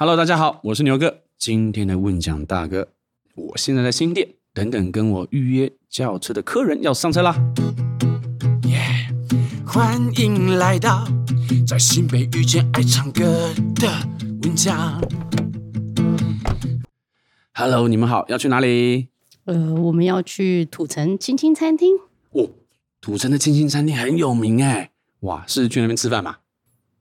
[0.00, 1.22] Hello，大家好，我是牛哥。
[1.36, 2.86] 今天的问讲大哥，
[3.34, 7.34] 我现在在新店，等等跟我预约轿车的客人要上车啦。
[8.68, 8.78] 耶
[9.28, 11.04] ！Yeah, 欢迎来到
[11.66, 13.88] 在新北遇见爱唱歌的
[14.44, 15.02] 问讲。
[17.54, 19.08] Hello，你们好，要去哪里？
[19.46, 21.96] 呃，我们要去土城青青餐厅。
[22.30, 22.50] 哦，
[23.00, 24.92] 土城的青青餐厅很有名哎。
[25.22, 26.36] 哇，是去那边吃饭吗？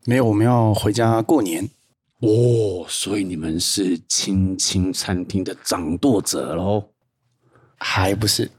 [0.06, 1.70] 没有，我们要回家过年。
[2.20, 6.84] 哦，所以你们是青青餐厅的掌舵者喽？
[7.78, 8.50] 还不是？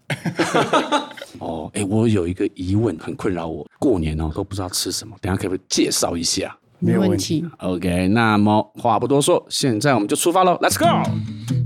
[1.40, 6.56] 哦，哎，我有一个疑问，很困扰我，过年哦都不知道吃什么，等下可不可以介绍一下？
[6.78, 7.44] 没有问题。
[7.58, 11.10] OK，那么话不多说，现在我们就出发喽，Let's go！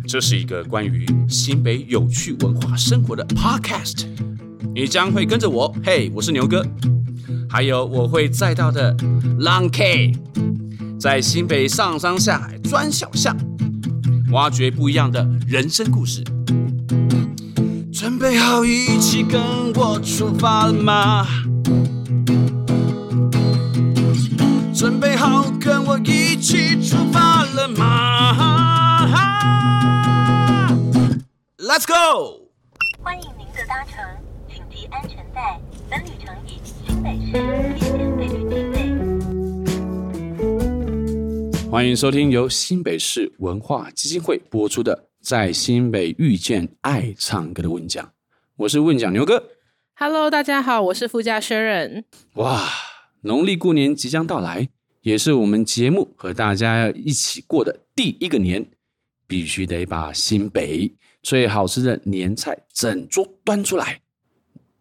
[0.09, 4.07] 这是一个关于新北有趣文化生活的 Podcast，
[4.75, 6.65] 你将会跟着我，嘿，我是牛哥。
[7.51, 8.97] 还有我会载到的
[9.39, 10.13] Long K，
[11.03, 13.37] 在新北上山下海钻小巷，
[14.31, 16.23] 挖掘不一样的人生故事。
[17.93, 19.43] 准备好一起跟
[19.75, 21.27] 我出发了吗？
[24.73, 29.09] 准备好跟我一起出发了吗
[31.59, 32.49] ？Let's go！
[33.03, 33.97] 欢迎您的搭乘，
[34.49, 35.61] 请系安全带，
[35.91, 38.12] 本旅程以新北市
[41.73, 44.95] 欢迎收听由新北市文化基金会播出的
[45.27, 48.05] 《在新北遇见爱唱歌的问讲》，
[48.57, 49.43] 我是问讲牛哥。
[49.95, 52.05] Hello，大家好，我是副驾 Sharon。
[52.35, 52.69] 哇，
[53.23, 54.69] 农历过年即将到来，
[55.01, 58.69] 也是我们节目和大家一起过的第一个年，
[59.27, 64.03] 必须得把新北最好吃的年菜整桌端出来。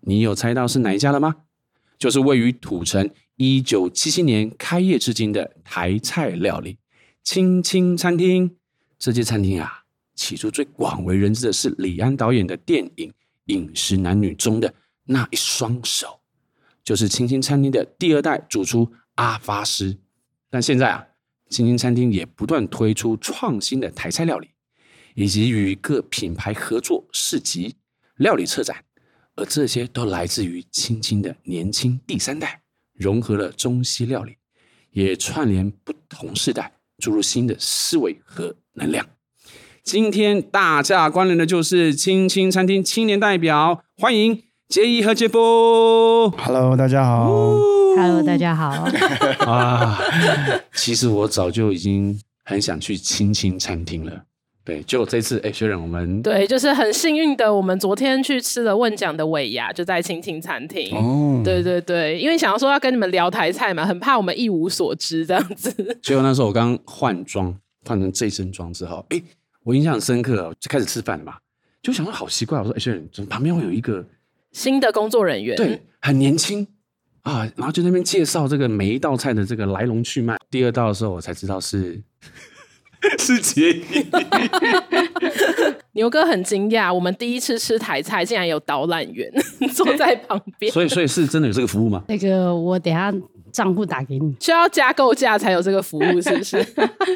[0.02, 1.38] 你有猜到是哪一家了吗？
[1.98, 3.10] 就是位于土城，
[3.44, 6.78] 一九七七年开业至今的台菜料理
[7.24, 8.56] 青青餐厅。
[9.00, 9.84] 这间餐厅啊，
[10.14, 13.10] 起初最广为人知的是李安导演的电影
[13.46, 14.72] 《饮食男女》中的
[15.06, 16.20] 那一双手，
[16.84, 19.98] 就是青青餐厅的第二代主厨阿发师。
[20.52, 21.04] 但现在啊，
[21.50, 24.50] 青青餐厅也不断推出创新的台菜料理，
[25.16, 27.76] 以及与各品牌合作市集、
[28.18, 28.86] 料理策展。
[29.34, 32.61] 而这些都来自于青青的年轻第三代，
[33.02, 34.36] 融合了中西料理，
[34.92, 39.04] 也串联不同时代，注入新的思维和能量。
[39.84, 46.30] 今天大驾光临的就是青青餐厅青年代表，欢迎杰伊和杰夫。
[46.38, 47.28] Hello，大家好。
[47.98, 48.88] Hello，大家好。
[49.52, 50.00] 啊，
[50.76, 54.26] 其实我早就已经很想去青青餐厅了。
[54.64, 60.96] 对，就这次，哎，学长，我们对，就是很幸运的，我们昨天去吃了问奖的尾牙，就在青青餐厅。
[60.96, 65.72] 哦，对对对，因为想要说要跟你们聊台菜嘛，很怕我们一无所知这样子。
[66.04, 69.20] 结果那时候我刚换装，换成这身装之后，哎，
[69.64, 71.34] 我印象很深刻，就开始吃饭了嘛，
[71.82, 74.06] 就想到好奇怪，我说，哎，学长，怎么旁边会有一个
[74.52, 75.58] 新的工作人员？
[75.58, 76.68] 对，很年轻
[77.24, 80.38] 啊，然后就那边介绍这个每一道菜的这个来龙去脉。
[80.52, 82.00] 第二道的时候，我才知道是。
[83.18, 84.06] 是杰伊，
[85.94, 89.32] 牛哥很惊讶，我们第一次吃台菜竟然有导览员
[89.74, 92.04] 坐在旁边，所以所以是真的有这个服务吗？
[92.08, 93.12] 那个我等下
[93.52, 96.58] 账户打给你，需要加购价才有这个服务，是不是？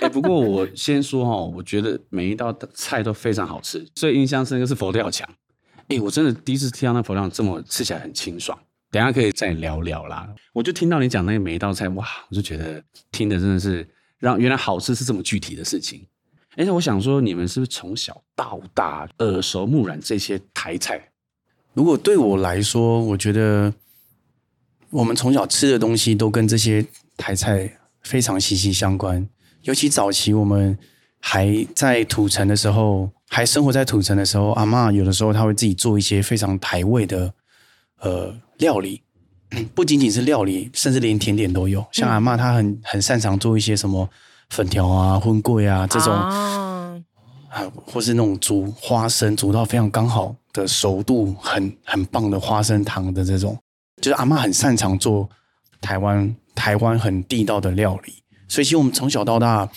[0.02, 5.28] 欸、不过我先说哈，我觉得每一道菜都非常好吃，所以印象深刻是佛跳墙。
[5.88, 8.58] 哎、欸，我真的第一次听到那佛跳墙这么吃起来很清爽，
[8.92, 10.28] 等下可以再聊聊啦。
[10.52, 13.88] 我就听到你讲那个每一道菜，哇，我就觉得听的真的是。
[14.20, 16.06] 让原来好吃是这么具体的事情，
[16.56, 21.12] 哎，那我想说，你们是不是从小到大耳熟目染这些台菜？
[21.74, 23.74] 如果对我来说，我觉得
[24.90, 26.86] 我们从小吃的东西都跟这些
[27.18, 29.28] 台菜非常息息相关。
[29.64, 30.78] 尤其早期我们
[31.20, 37.34] 还在土城的时候，还生活在土城的时候，阿嬷有的时候她会自己做一些非常台味的
[38.00, 39.02] 呃料理。
[39.74, 41.86] 不仅仅是料理，甚至连甜点都有。
[41.92, 44.10] 像阿嬷，她很很擅长做一些什么
[44.50, 47.02] 粉条啊、荤粿啊这种啊，
[47.86, 53.58] 或是那种煮花生煮到非常刚好的熟度，很很棒的花生糖的这种，
[54.02, 55.30] 就是阿嬷很擅长做
[55.80, 58.14] 台湾台湾很地道的料理。
[58.48, 59.70] 所以，其实我们从小到大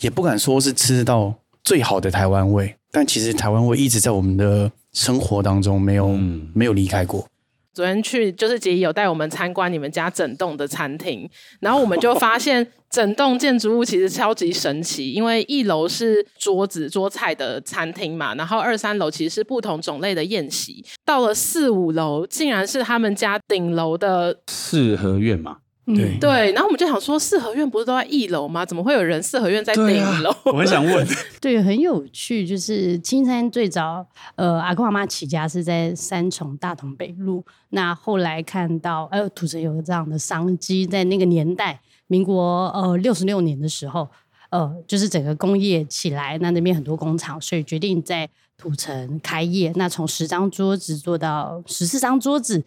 [0.00, 7.26] 也不敢说是吃到最好的台湾味，但其实台湾味一直在我们的生活当中没有、嗯、没有离开过。
[7.76, 11.28] 昨天去就是杰伊有带我们参观你们家整栋的餐厅，
[11.60, 25.58] 然后我们就发现整栋建筑物其实超级神奇，因为一楼是桌子桌菜的餐厅嘛，然后二三楼其实是不同种类的宴席，到了四五楼竟然是他们家顶楼的四合院嘛。
[25.86, 28.66] 对对，然后我们就想说，四合院不是都在一楼吗？
[28.66, 30.34] 怎么会有人四合院在顶楼？
[30.46, 31.06] 我很想问，
[31.40, 32.44] 对，很有趣。
[32.44, 34.04] 就是青山最早，
[34.34, 37.44] 呃，阿公阿妈起家是在三重大同北路。
[37.68, 44.08] 那后来看到，呃，土城有这样的商机，在那个年代，民国呃六十六年的时候，
[44.50, 48.28] 呃，就是整个工业起来，那那边很多工厂，所以决定在
[48.58, 49.70] 土城开业。
[49.76, 52.64] 那从十张桌子做到十四张桌子。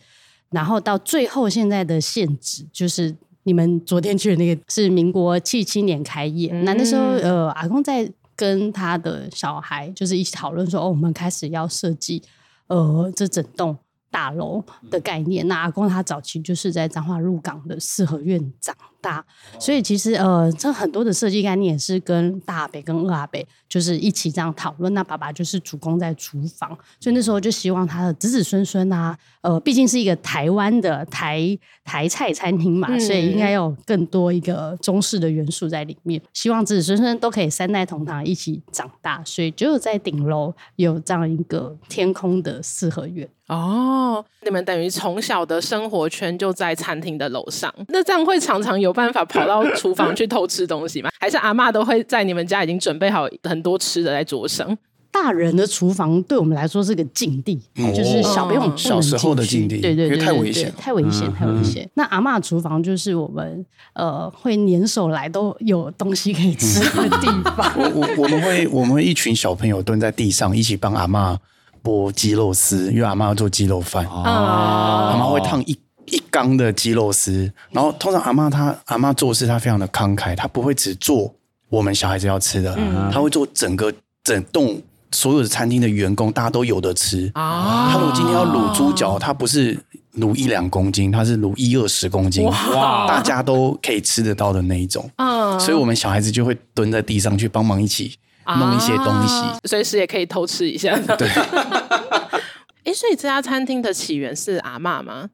[0.51, 6.49] 然后到最后，现在的限制就是你们昨天去的那个，是民国七七年开业。
[6.51, 12.23] 嗯、那那时候，呃，阿公在跟他的小孩就是一起讨论说，哦，我们开始要设计，
[12.67, 13.77] 呃，这整栋
[14.09, 15.47] 大楼的概念。
[15.47, 19.23] 那阿公他早期就是在彰化入港的四合院长大，
[19.59, 24.93] 所以其实呃，这很多的设计概念也是跟大阿伯跟二阿伯就是一起这样讨论。
[24.93, 36.21] 那爸爸就是主攻在厨房，所以那时候就希望他的子子孙孙啊，呃，毕竟是一个台湾的台台菜餐厅嘛，嗯、所以应该有更多一个中式的元素在里面。
[36.33, 43.27] 希望子子孙孙都可以三代同堂一起长大，所以只有在顶楼有这样一个天空的四合院。
[43.47, 48.88] 哦，你们等于从小的生活圈就在餐厅的楼上，那这样会常常有。
[48.89, 51.09] 有办法跑到 厨房去偷吃东西吗？
[51.19, 54.77] 还是阿嬷都会在你们家已经准备好很多吃的在桌上？
[55.11, 61.89] 大人的厨房对我们来说是个禁地，嗯、就是小朋友、哦、小时候的禁地，对对对，太危险，太危险，太危险。
[61.95, 67.73] 那阿嬷厨房就是我们呃会年手来都有东西可以吃的地方。
[67.75, 71.35] 我我我们会我们会一群小朋友蹲在地上一起帮阿嬷
[71.83, 75.77] 剥鸡肉丝，因为阿嬷要做鸡肉饭，哦、阿嬷会烫一。
[76.11, 81.33] 一缸的鸡肉丝，然后通常阿嬷她阿嬷做事她非常的慷慨，她不会只做
[81.69, 87.31] 我们小孩子要吃的，嗯、她会做整个整栋所有的餐厅的员工大家都有的吃。
[87.33, 87.89] 啊。
[87.91, 89.77] 她如果今天要卤猪脚，她不是
[90.17, 95.09] 卤一两公斤，她是卤一二十公斤，哇，大家都可以吃得到的那一种。
[95.17, 98.15] 嗯，所以我们小孩子就会蹲在地上去帮忙一起
[98.45, 100.97] 弄一些东西，啊、随时也可以偷吃一下。
[101.17, 101.27] 对，
[102.83, 105.29] 哎，所以这家餐厅的起源是阿嬷吗？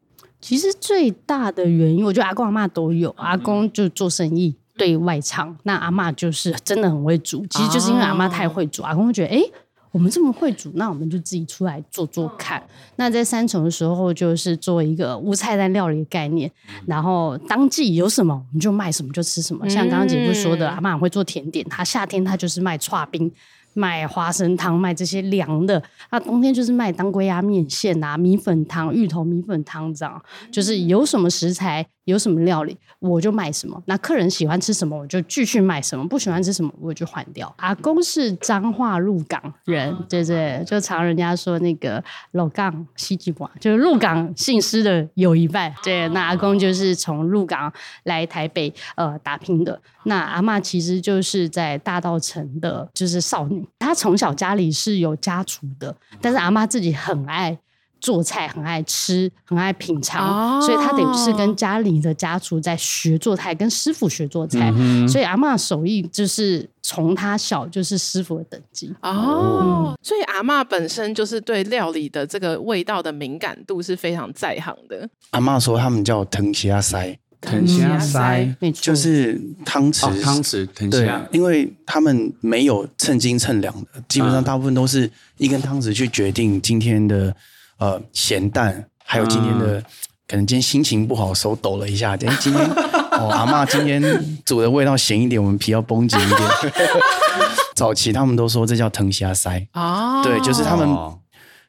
[0.45, 3.09] 其实最大的原因，我觉得阿公阿妈都有。
[3.17, 7.43] 阿公就做生意对外场，那阿嬷就是真的很会煮。
[7.49, 9.41] 其实就是因为阿妈太会煮，阿公会觉得，哎，
[9.89, 12.63] 我们这么会煮，那我们就自己出来做做看。
[12.97, 16.51] 那在三重的时候，就是做一个无菜单料理的概念，
[16.85, 19.67] 然后当季有什么，我们就卖什么就吃什么。
[19.67, 23.31] 像刚刚姐夫说的，阿嬷很会做甜点，她夏天她就是卖剉冰。
[23.75, 25.83] 卖花生汤，卖这些凉的。
[26.09, 30.19] 那冬天就是卖当归鸭面线啊，米粉汤、芋头米粉汤这样。
[30.51, 33.81] 就是有什么食材，有什么料理，我就卖什么。
[33.85, 37.53] 那客人喜欢吃什么，我就继续卖什么；不喜欢吃什么，我就换掉。
[37.57, 45.73] 阿公是彰化鹿港人，对对，就常人家说那个老港戏剧馆，就是鹿港姓施的有一半。
[45.83, 47.71] 对，那阿公就是从鹿港
[48.03, 49.79] 来台北呃打拼的。
[50.03, 53.67] 那阿嬷其实就是在大道城的，就是少女。
[53.79, 57.57] 她从小家里是有家厨的，但是阿嬷自己很爱
[58.05, 64.71] 做菜，很爱吃，很爱品尝，哦、所以他等于是跟家里的家厨在学做菜，跟师傅学做菜。
[64.75, 69.87] 嗯、所以阿嬷手艺就是从他小就是师傅的等级哦。
[69.87, 75.09] 嗯、所以阿嬷本身就是对料理的这个味道的敏感度是非常在行的。
[75.31, 77.17] 阿嬷说他们叫藤虾塞。
[77.41, 81.19] 藤虾塞，就是汤匙，汤匙藤虾。
[81.29, 87.35] 对，因为他们没有称斤称两的，基本上大部分都是一根汤匙去决定今天的
[87.77, 89.81] 呃咸蛋，还有今天的
[90.27, 92.15] 可能今天心情不好，手抖了一下。
[92.17, 92.65] 今天今天
[93.11, 94.01] 哦，阿妈今天
[94.45, 96.41] 煮的味道咸一点，我们皮要绷紧一点。
[97.75, 100.87] 早期他们都说这叫藤虾塞啊，对，就是他们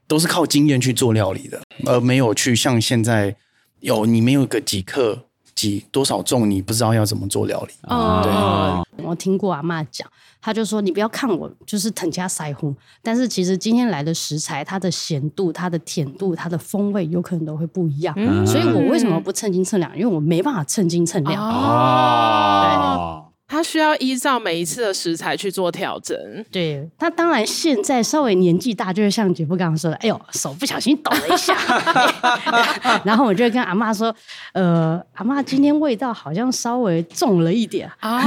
[0.07, 3.35] 都是靠经验去做料理的，而没有去像现在
[3.81, 5.25] 有你没有个几克。
[5.57, 6.49] 几多少重？
[6.49, 7.73] 你不知道要怎么做料理。
[7.89, 10.07] 哦，对，我听过阿妈讲，
[10.41, 18.15] 他就说：“你不要看我就是藤家腮红，但是其实今天来的食材，它的咸度、它的甜度、它的风味，有可能都会不一样。
[18.17, 19.93] 嗯、所以我为什么不称斤称两？
[19.99, 21.43] 因为我没办法称斤称两。
[21.43, 23.26] 哦，对。
[23.49, 26.17] 他需要依照每一次的食材去做调整。
[26.51, 31.57] 对，他当然现在稍微年纪大，就是像姐夫刚刚说的，哎呦，手不小心抖了一下。
[33.05, 34.15] 然后我就会跟阿妈说，
[34.53, 38.21] 呃，阿妈今天味道好像稍微重了一点啊。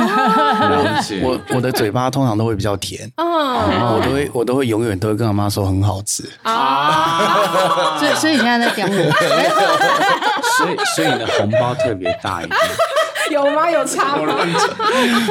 [1.21, 7.97] 我我的嘴巴通常都会比较甜，嗯，我都会我都会永远都会跟阿妈说很好吃啊。
[7.99, 8.95] 所以所以你现在在讲我，
[10.57, 12.57] 所以所以你的红包特别大一点。
[13.33, 13.69] 有吗？
[13.71, 14.35] 有差吗？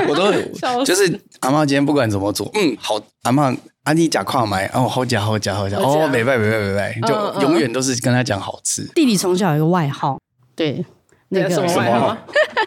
[0.09, 8.85] 我都就是阿妈今天不管怎么做，嗯，好，阿妈阿弟假跨买哦，好假好假好假哦，没拜没拜没拜，就永远都是跟他讲好吃。
[8.95, 10.19] 弟弟从小有一个外号，
[10.55, 10.85] 对，
[11.31, 12.17] 那个什么外号？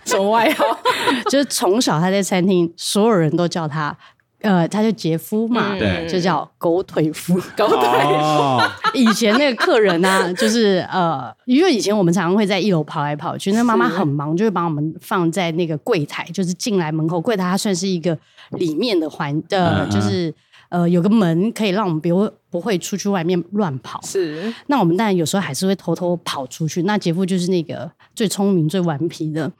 [0.06, 0.66] 什么外号？
[1.30, 3.98] 就是从小他在餐厅，所有人都叫他。
[4.42, 7.36] 呃，他就杰夫嘛，对，就叫狗腿夫。
[7.56, 8.62] 狗腿夫。
[8.94, 18.18] 以前那个客人呢、啊，就是呃，因为以前我们常常会在一楼跑来跑去，那妈妈很忙，就会把我们放在那个柜台，就是进来门口柜台，它算是一个
[18.52, 20.34] 里面的环呃，就是
[20.70, 24.02] 呃有个门可以让我们不不会出去外面乱跑。
[24.04, 26.84] 是，那我们当然有时候还是会偷偷跑出去。
[26.84, 29.52] 那杰夫就是那个最聪明、最顽皮的。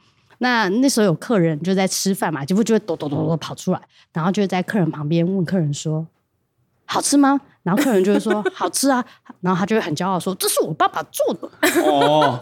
[0.42, 3.80] 那那时候有客人就在吃饭嘛，结果就会抖抖抖抖跑出来，
[4.12, 6.04] 然后就在客人旁边问客人说
[6.84, 9.04] ：“好吃吗？”然后客人就会说：“好吃啊。”
[9.40, 11.48] 然后他就会很骄傲说：“这是我爸爸做的。
[11.84, 12.38] ”哦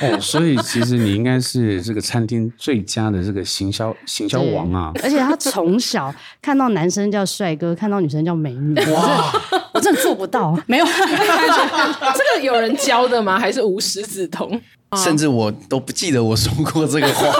[0.00, 4.92] 哦，所以其实你应该是这个餐厅最佳的这个行销行销王啊！
[5.02, 6.12] 而且他从小
[6.42, 9.32] 看到男生叫帅哥，看到女生叫美女，哇，
[9.72, 10.86] 我真的做不到， 没有。
[10.86, 13.38] 这个有人教的吗？
[13.38, 14.60] 还是无师自通？
[14.96, 17.32] 甚至我都不记得我说过这个话，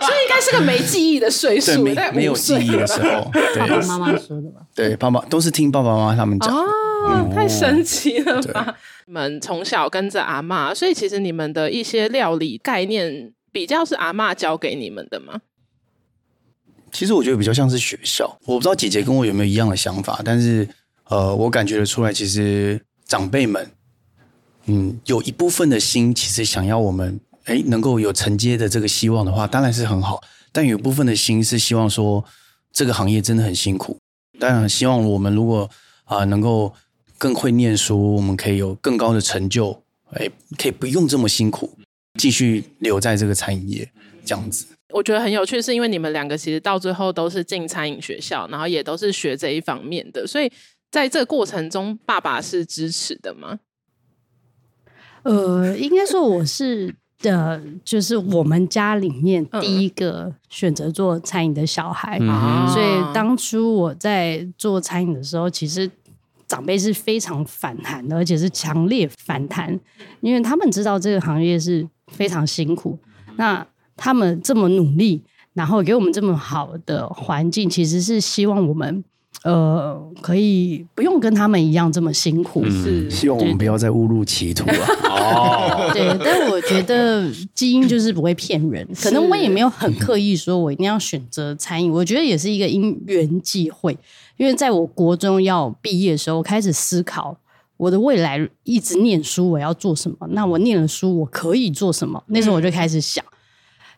[0.00, 4.60] 所以应该是个没记忆的岁数，没没有记忆的时候，对爸爸妈妈说的吧？
[4.76, 6.47] 对，爸爸都是听爸爸妈妈他们讲。
[6.48, 6.66] 哦，
[7.08, 8.64] 嗯、太神奇了吧！
[8.64, 8.74] 对
[9.06, 15.40] 你们从小跟着阿嬷，所以其实你们的一些料理概念比较是阿嬷教给你们的吗？
[16.90, 20.66] 其实我觉得比较像是学校，我不知道姐姐跟我有没有一样的想法，但是
[21.04, 23.70] 呃，我感觉得出来，其实长辈们。
[24.70, 30.22] 嗯，有一部分的心其实想要我们诶能够有承接的这个希望的话，当然是很好。
[30.52, 32.22] 但有一部分的心是希望说，
[32.70, 33.98] 这个行业真的很辛苦。
[34.38, 35.70] 当然，希望我们如果
[36.08, 36.74] 啊、呃、能够
[37.16, 41.78] 更会念书，我们可以有更高的成就，哎可以不用这么辛苦，
[42.18, 43.90] 继续留在这个餐饮业
[44.24, 44.66] 这样子。
[44.94, 50.50] 我觉得很有趣，是因为你们两个其实到最后都是进餐饮学校，然后也都是学这一方面的，所以
[50.90, 53.58] 在这个过程中，爸爸是支持的吗？
[55.24, 65.90] 呃，应该说我是的，就是我们家里面第一个选择做餐饮的小孩，嗯、所以当初我在做餐饮的时候，其实
[66.48, 69.78] 长辈是非常反弹的，而且是强烈反弹，
[70.20, 72.98] 因为他们知道这个行业是非常辛苦，
[73.36, 73.64] 那
[73.96, 79.04] 他们这么努力，然后给我们这么好的环境，其实是希望我们。
[79.44, 84.74] 呃，可以不用跟他们一样这么辛苦，嗯、是希望我们不要再误入歧途了。
[85.04, 93.96] 哦，对，但我觉得基因就是不会骗人，可能我也没有很刻意说我一定要选择餐饮，我觉得也是一个因缘际会。
[94.36, 97.36] 因为在我国中要毕业的时候，我开始思考
[97.76, 100.16] 我的未来，一直念书我要做什么？
[100.30, 102.22] 那我念了书我可以做什么？
[102.26, 103.24] 那时候我就开始想。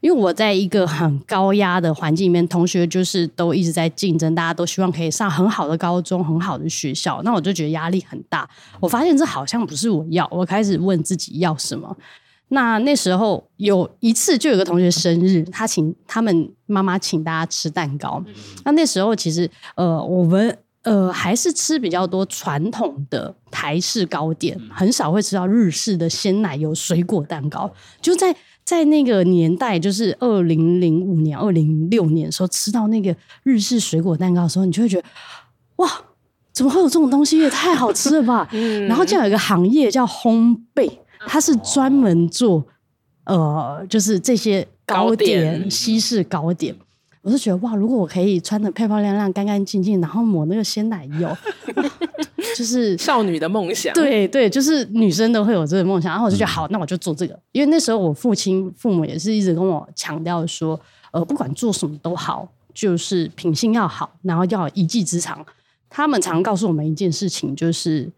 [0.00, 8.48] 因为我在一个很高压的环境里面，同学就是都一直在竞争，大家都希望可以上很好的高中、很好的学校，那我就觉得压力很大。
[8.80, 11.94] 我发现这好像不是我要，我开始问自己要什么。
[12.48, 18.24] 那那时候有一次，就有个同学生日，他请他们妈妈请大家吃蛋糕。
[18.64, 28.34] 那那时候其实呃，我们呃还是吃比较多传统的台式糕点，很少会吃到日式的鲜奶油水果蛋糕，就在。
[28.70, 33.12] 在那个年代，就是二零零五年、二零零六年的时候，吃到那个
[33.42, 35.04] 日式水果蛋糕的时候，你就会觉得，
[35.78, 35.90] 哇，
[36.52, 37.40] 怎么会有这种东西？
[37.40, 38.48] 也太好吃了吧！
[38.54, 40.88] 嗯、然后就有一个行业叫烘焙，
[41.26, 42.64] 它是专门做
[43.24, 46.76] 呃，就是这些糕点西式糕点。
[47.22, 51.36] 我就觉得哇，如果我可以穿得漂漂亮亮、干干净净，然后抹那个鲜奶油，
[52.56, 53.92] 就是 少女的梦想。
[53.92, 56.10] 对对，就是女生都会有这个梦想。
[56.10, 57.38] 然后我就觉得好，那我就做这个。
[57.52, 65.44] 因为那时候我父亲、父母也是一直跟我强调说，呃，不管做什么都好，就是品性要好，然后要有一技之长。
[65.90, 68.10] 他们常告诉我们一件事情，就是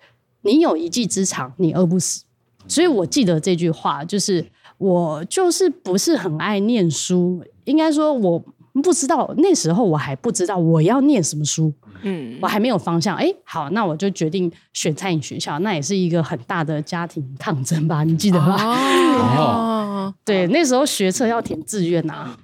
[0.42, 2.22] 你有一技之长，你饿不死。
[2.68, 4.46] 所以我记得这句话，就是
[4.78, 8.44] 我就是不是很爱念书，应该说我。
[8.80, 13.14] 不知道那时候我还不知道我要念什么书，嗯，我还没有方向。
[13.16, 18.02] 哎，好，那我就决定选餐饮学校，那也是一个很大的家庭抗争吧？
[18.04, 18.56] 你记得吗？
[19.36, 22.36] 哦，对，那时候学测要填志愿啊，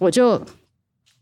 [0.00, 0.40] 我就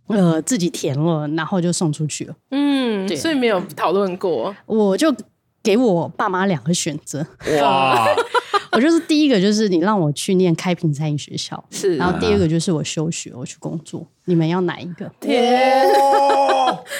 [0.09, 2.35] 呃自己填了，然后就送出去了。
[2.51, 5.15] 嗯，对，所以没有讨论过，我就
[5.63, 7.25] 给我爸妈两个选择。
[7.63, 8.09] 哇。
[8.73, 11.97] 我就是第一个，就是你让我去念开平餐饮学校，是。
[11.97, 14.07] 然后第二个就是我休学，我去工作。
[14.27, 15.11] 你们要哪一个？
[15.21, 15.89] 天，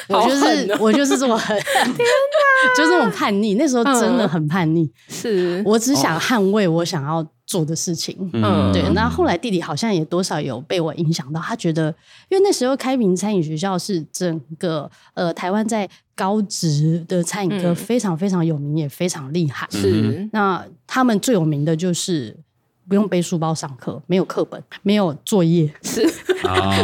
[0.09, 3.55] 我就是我就是这么很， 天哪，就这么叛逆。
[3.55, 8.17] 那时候真的很叛逆，是我只想捍卫我想要做的事情。
[8.33, 8.83] 嗯，对。
[8.93, 11.95] 那后来弟弟好像也多少有被我影响到，他觉得，
[12.29, 15.89] 因为那时候开平餐饮学校是整个呃台湾在。
[16.21, 19.67] 高职的餐饮科非常非常有名，也非常厉害。
[19.71, 22.37] 是，那他们最有名的就是
[22.87, 25.73] 不用背书包上课，没有课本，没有作业。
[25.83, 26.03] 是
[26.47, 26.77] 啊，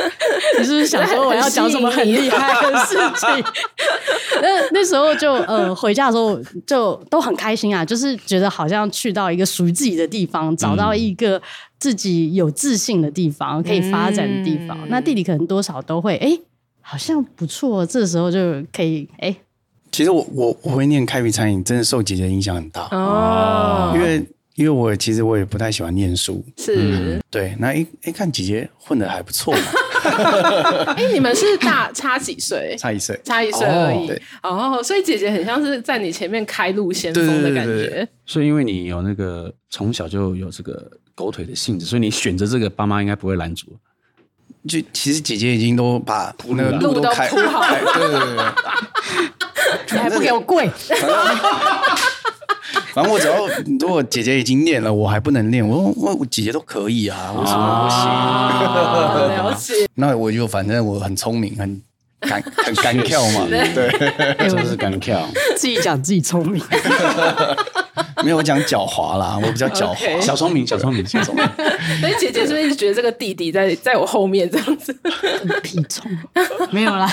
[0.58, 3.44] 你是不是想说我要讲什么很厉害的事情？
[4.40, 11.42] 那那时候就呃回家的时候就都很开心啊，就是觉得好像去到一个属于自己的地方，找到一个
[11.78, 14.78] 自己有自信的地方，可以发展的地方。
[14.84, 16.40] 嗯、那弟弟可能多少都会哎、欸，
[16.90, 18.38] 好像不错，这时候就
[18.72, 19.28] 可以哎。
[19.28, 19.36] 欸、
[19.92, 24.24] 其实我我我会念开平餐饮，真的受姐姐影响很大哦，因为。
[24.58, 27.54] 因为我其实我也不太喜欢念书，是、嗯、对。
[27.60, 29.60] 那一一看姐姐混的还不错嘛。
[30.98, 32.74] 哎，你们是大差几岁？
[32.76, 34.10] 差一岁，差一岁而已。
[34.42, 37.72] 哦，哦，所以姐姐很像是在你前面开路先锋的感觉。
[37.72, 43.68] 对对对对，所以因为你有那个从小就有这个狗腿的性质，所以你选择这个，爸妈应该不会拦阻。
[44.66, 48.44] 就其实姐姐已经都把那个路都开铺好了，对对对对。
[49.92, 50.68] 你还不给我跪？
[52.92, 53.46] 反正我只要，
[53.80, 58.00] 如果姐姐已经练了，我还不能练，我我我姐姐都可以啊，为什么不行？
[58.08, 59.72] 啊、了解。
[59.94, 61.80] 那我就反正我很聪明，很
[62.20, 66.62] 敢很敢跳嘛，对，就是敢跳，自己讲自己聪明。
[68.24, 70.20] 没有，我讲狡猾啦，我比较狡猾，okay.
[70.20, 71.44] 小聪明，小聪明，小聪明。
[72.00, 74.92] 所以姐姐是不是一直觉得这个弟弟在在我后面这样子？
[75.62, 76.10] 屁虫，
[76.72, 77.08] 没有啦。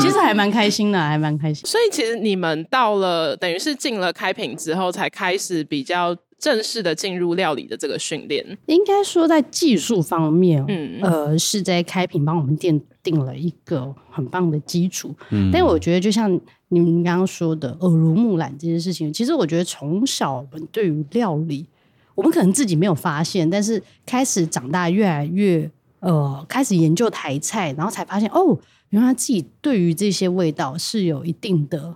[0.00, 1.66] 其实还蛮开心的，还蛮开心。
[1.66, 8.44] 所以其实你们到了，等于是进了开平之后，才开始比较正式的进入料理的这个训练。
[8.66, 15.14] 应该说在技术方面，嗯，呃，是在开平帮我们奠定了一个很棒的基础。
[15.30, 16.38] 嗯，但我觉得就像。
[16.74, 21.66] 你们刚刚说的耳濡目染这件事情，其实我觉得从小我们对于料理，
[22.14, 25.70] 我们可能自己没有发现，但是开始长大越来越
[26.00, 28.58] 呃，开始研究台菜，然后才发现哦，
[28.88, 31.94] 原来自己对于这些味道是有一定的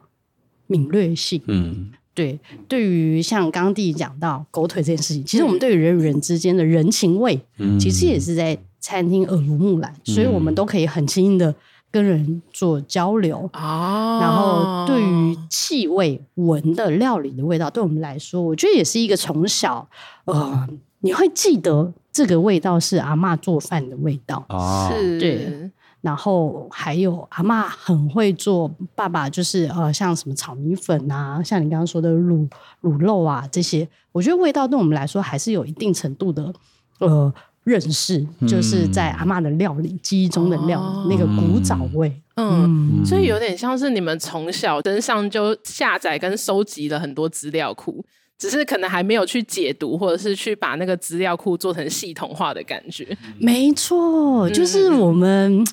[0.66, 1.40] 敏锐性。
[1.46, 11.54] 嗯，对，对于像刚刚弟弟讲到狗腿这件事情，其实我们对于人与人之间的人情味，嗯，其实也是在餐厅耳濡目染，所以我们都可以很轻易的。
[11.88, 13.48] 跟人做交流。
[13.54, 19.88] 啊，然后对于气味闻的料理的味道，对我们来说，我觉得也是一个从小
[20.26, 20.68] 呃，
[21.00, 24.44] 你会记得这个味道是阿嬷做饭的味道。
[24.48, 25.70] 啊，是，对。
[26.06, 32.48] 然后还有阿嬷很会做，爸爸就是呃，像什么炒米粉啊，像你刚刚说的卤
[32.82, 36.54] 卤肉啊这些，我觉得味道对我们来说还是有一定程度的
[37.00, 37.34] 呃。
[37.66, 48.04] 认识就是在阿嬷的料理、嗯、记忆中的料那个古早味，嗯，嗯，所以有点像是你们从小身上就下载跟收集了很多资料库，
[48.38, 53.18] 只是可能还没有去解读，或者是去把那个资料库做成系统化的感觉。
[53.40, 55.66] 没错，就是我们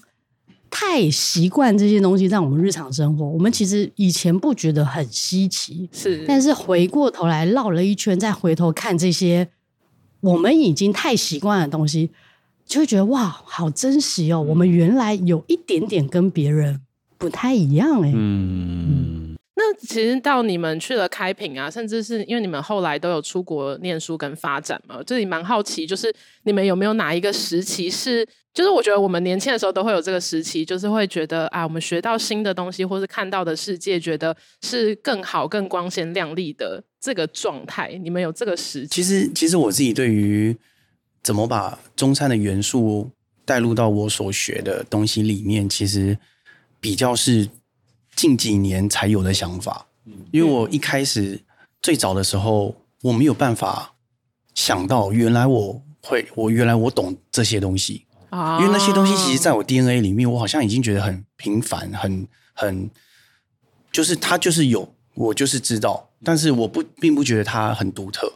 [0.76, 9.48] 太习惯这些东西在我们日常生活，我们其实以前不觉得很稀奇，是，但是回过头来绕了一圈，再回头看这些。
[10.22, 12.10] 我们已经太习惯的东西，
[12.66, 14.42] 就会觉得哇，好珍惜哦！
[14.42, 16.80] 我们原来有一点点跟别人
[17.18, 18.12] 不太一样哎。
[18.16, 26.12] 嗯，那其实到你们去了开平啊，甚至是因为你们后来都有出国念书跟发展嘛，这里蛮好奇，就是
[26.44, 36.84] 你们有没有哪一个时期是，就是我觉得我们年轻的时候都会有这个时期，就是会觉得啊，我们学到新的东西，或是看到的世界，觉得是更好、更光鲜亮丽的。
[37.00, 38.96] 这个状态，你们有这个时期？
[38.96, 40.56] 其实，其实我自己对于
[41.22, 43.10] 怎么把中餐的元素
[43.44, 46.18] 带入到我所学的东西里面，其实
[46.80, 47.50] 比较是
[48.16, 49.86] 近几年才有的想法。
[50.32, 51.38] 因为我一开始
[51.82, 53.94] 最早的时候，我没有办法
[54.56, 58.60] 想到，原来我会，我原来我懂这些东西啊。
[58.60, 62.90] 因为那些东西，其实在我 DNA 里面，我好像已经觉得很平凡，很很，
[63.92, 66.10] 就是它就是有，我就是知道。
[66.24, 68.32] 但是我不并不觉得它很独特，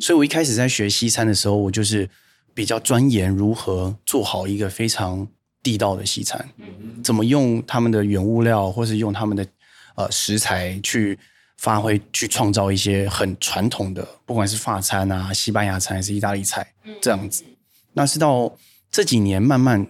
[0.00, 2.10] 所以我一开始在学西餐的时候，我就是
[2.52, 5.28] 比较钻研如何做好一个非常
[5.62, 6.48] 地道的西餐，
[7.04, 9.46] 怎么用他们的原物料，或是用他们的
[9.94, 11.16] 呃食材去
[11.58, 17.44] 发挥，去创造一些很传统的，不管是法餐啊、西班牙餐还是意大利菜这样子。
[17.92, 18.52] 那是到
[18.92, 19.84] 这几年慢慢，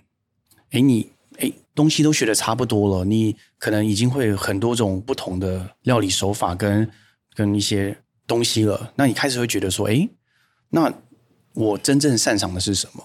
[0.70, 6.90] 哎，你哎东西都学得差不多了，你可能已经会很多种不同的料理手法跟。
[7.34, 10.06] 跟一些东西了，那你开始会觉得说，哎，
[10.68, 10.92] 那
[11.54, 13.02] 我真正擅长的是什么？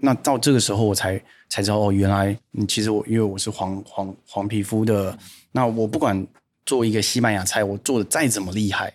[0.00, 1.16] 那到这个时候，我才
[1.48, 5.16] 才知道哦，原来你其实我因为我是黄黄黄皮肤的，
[5.52, 6.26] 那我不管
[6.66, 8.92] 做一个西班牙菜，我做的再怎么厉害，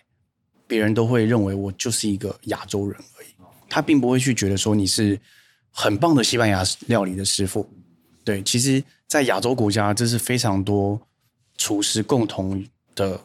[0.66, 3.28] 别人都会认为我就是一个亚洲人而已，
[3.70, 5.18] 他并不会去觉得说你是
[5.70, 7.68] 很棒的西班牙料理的师傅。
[8.24, 11.00] 对，其实，在亚洲国家，这是非常多
[11.56, 13.20] 厨师共同的。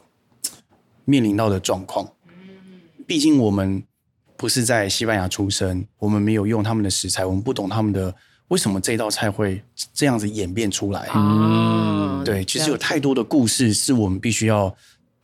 [1.06, 2.10] 面临到的状况，
[3.06, 3.84] 毕竟我们
[4.38, 8.14] 不是在西班牙出生，我们没有用他们的食材，我们不懂他们的
[8.48, 11.10] 为什么这道菜会这样子演变出来。
[11.14, 14.74] 嗯，对，其实有太多的故事是我们必须要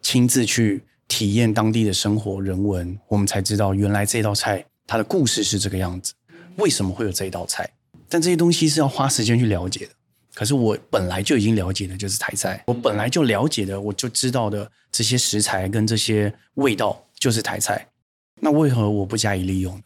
[0.02, 6.12] 亲自去体验当地的生活人文，我们才知道原来这道菜它的故事是这个样子，
[6.60, 7.68] 为什么会有这一道菜？
[8.08, 9.92] 但这些东西是要花时间去了解的。
[10.32, 17.88] 可是我本来就已经了解的就是台菜，我本来就了解的，我就知道的这些食材跟这些味道就是台菜。
[18.40, 19.82] 那为何我不加以利用呢？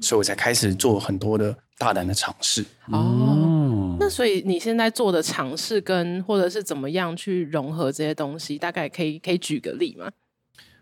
[0.00, 2.64] 所以我才开始做很多的大胆的尝试。
[2.86, 10.10] 哦，那所以你现在做的尝试跟或者是怎么样去融合这些东西，大概可以可以举个例吗？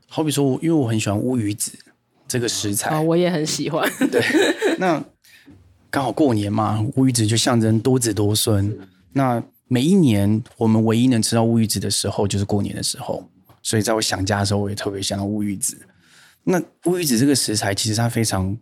[0.07, 1.73] 好比说，因为我很喜欢乌鱼子
[2.29, 3.91] 这个食材，哦，我也很喜欢。
[4.11, 4.23] 对，
[4.79, 5.03] 那
[5.91, 8.79] 刚好过年嘛，乌鱼子就象征多子多孙。
[9.13, 13.29] 那每一年我们唯一能吃到乌鱼子的时候，就是过年的时候。
[13.63, 15.77] 所以在我想家的时候，我也特别想到乌鱼子。
[16.45, 18.57] 那乌鱼子这个食材其实它非常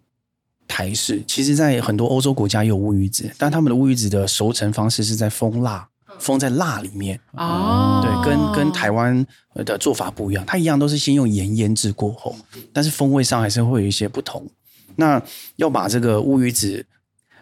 [0.66, 5.88] 台式，其实在很多欧洲国家也有乌鱼子，但他们的乌鱼子的熟成方式是在封蜡，
[6.18, 7.20] 封在蜡里面。
[7.32, 12.34] 哦，对，跟跟台湾的做法不一样，它一样都是先用盐腌制过后，
[12.72, 14.44] 但是风味上还是会有一些不同。
[14.96, 15.22] 那
[15.56, 16.84] 要把这个乌鱼子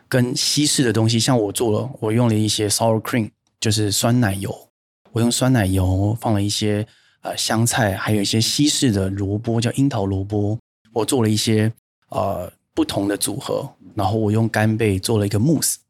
[0.08, 4.68] 跟西式的东西，像我做了，我用了一些 sour cream，就是酸奶油，
[5.12, 6.86] 我用酸奶油放了一些。
[7.22, 10.56] 呃，香菜还有一些西式的萝卜，叫樱桃萝卜，
[10.92, 11.72] 我做了一些
[12.10, 15.80] 呃不同的组合，然后我用干贝做了一个慕斯，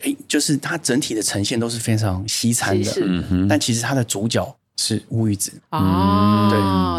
[0.00, 6.48] 诶，就是它整体的呈现都是非常西餐的，是但其实它的主角是乌鱼子哦，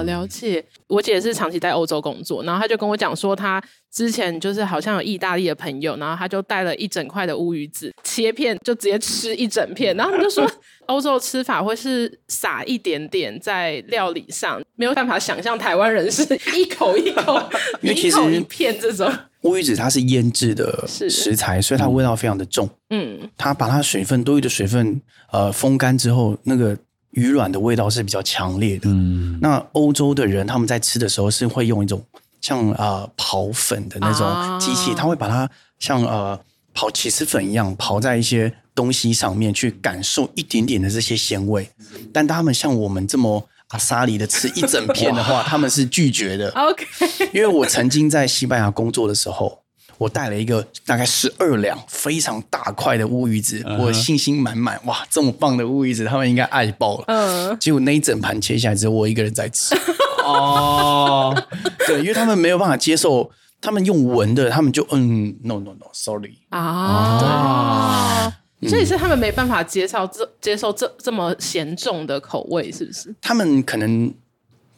[0.03, 0.63] 对，了解。
[0.85, 10.47] 我姐是长期在欧洲工作，然后她就跟我讲说，她之前就是好像有意大利的朋友，然后她就带了一整块的乌鱼子切片，就直接吃一整片，然后她就说。
[10.87, 16.21] 欧洲吃法会是撒一点点在料理上，没有办法想象台湾人是
[16.53, 17.41] 一口一口，
[17.81, 19.09] 因为其实一口一片这种
[19.43, 22.69] 乌鱼子它是腌制的食材，所以它味道非常的重。
[22.89, 24.99] 嗯，它把它水分多余的水分
[25.31, 26.77] 呃风干之后，那个
[27.11, 28.89] 鱼卵的味道是比较强烈的。
[28.89, 32.03] 嗯，那欧洲的人他们在吃的时候是会用一种
[32.41, 36.39] 像呃刨粉的那种机器，他、啊、会把它像呃
[36.73, 38.53] 刨起司粉一样刨在一些。
[38.73, 41.69] 东西上面去感受一点点的这些鲜味，
[42.13, 46.49] 但他们像我们这么阿萨里的吃一整片的话， 他们是拒绝的。
[46.51, 46.85] OK，
[47.33, 49.60] 因为我曾经在西班牙工作的时候，
[50.01, 57.03] 我带了一个大概十二两非常大块的乌鱼子，我信心满满，哇，这么棒的乌鱼子，他们应该爱爆了。
[57.05, 59.75] 嗯，结果那一整盘切下来只有我一个人在吃。
[60.25, 61.39] 哦，
[61.85, 63.29] 对，因为他们没有办法接受，
[63.61, 68.67] 他们用闻的，他们就嗯，no no no，sorry 啊，对。
[68.71, 73.13] 所以是他们没办法接受这接受这这么咸重的口味，是不是？
[73.21, 74.11] 他们可能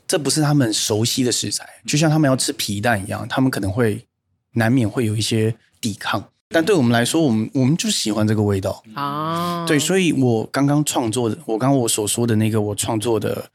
[0.06, 4.06] 这不是他们熟悉的食材，就像他们要吃皮蛋一样，他们可能会
[4.54, 6.24] 难免会有一些抵抗。
[6.50, 9.66] 但对我们来说，我们我们就喜欢这个味道啊。
[9.66, 13.50] 对，所以我刚刚创作的，我刚刚我所说的那个我创作的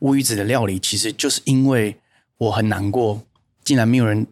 [0.00, 1.96] 乌鱼子的料理，其实就是因为
[2.38, 3.20] 我很难过，
[3.64, 4.26] 竟然没有人，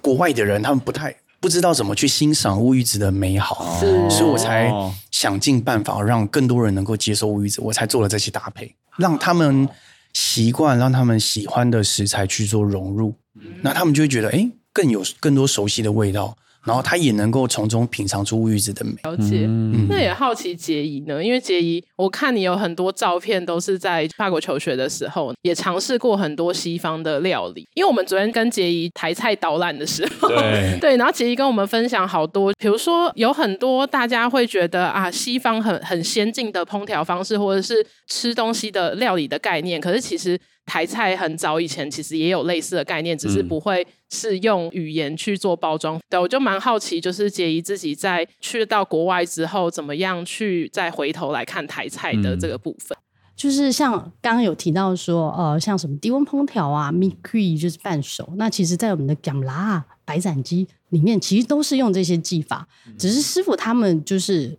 [0.00, 1.16] 国外的人他们不太。
[1.40, 4.70] 不知道怎么去欣赏乌鱼子的美好，是所以我才
[5.10, 9.68] 想尽办法让更多人能够接受乌鱼子，我才做了这些搭配，让他们
[10.12, 13.12] 习惯，让他们喜欢的食材去做融入，
[13.60, 16.36] 那他们就会觉得，哎，更有更多熟悉的味道。
[16.64, 18.92] 然后他也能够从中品尝出乌鱼子的美。
[19.02, 21.20] 了解，嗯、那也好奇杰怡呢？
[21.20, 27.66] 因为杰怡，我看你有很多照片都是在法国求学的时候，也尝试过很多西方的料理。
[27.74, 40.38] 因为我们昨天跟杰怡台菜导览的时候，对， 对，然后杰怡跟我们分享好多，比如说有很多大家会觉得啊，西方很很先进的烹调方式，或者是吃东西的料理的概念，可是其实。
[40.72, 45.98] 台菜很早以前其实也有类似的概念，只是不会是用语言去做包装。
[45.98, 52.96] 嗯、对，我就蛮好奇，就是杰怡自己在去到国外之后，怎么样去再回头来看台菜的这个部分。
[52.96, 53.04] 嗯、
[53.36, 58.32] 就是像刚刚有提到说，呃，像什么低温烹调啊，mi cuit 就是半熟。
[58.38, 64.58] 那其实，在我们的 gam la 白斩鸡里面，其实都是用这些技法，嗯、只是师傅他们就是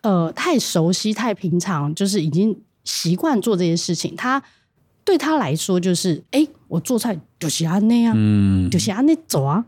[0.00, 4.42] 呃太熟悉、太平常，就是已经习惯做这些事情，他。
[5.10, 9.64] 对他来说，就是哎，我做菜就是安那样，嗯，就是安那走啊，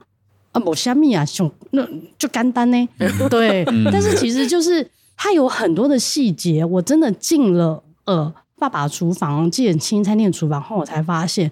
[0.53, 1.85] 啊，某虾米啊，熊那
[2.17, 2.89] 就简单呢，
[3.29, 3.65] 对。
[3.91, 11.51] 但是其实就是他有很多的细节，我真的进了呃爸爸厨房，进青餐店厨房后，我才发现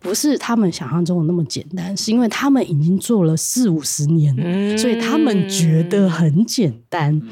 [0.00, 7.22] 不是他们想象中的那么简单，是因为他们已经做了四五十年，嗯、所以他们觉得很简单。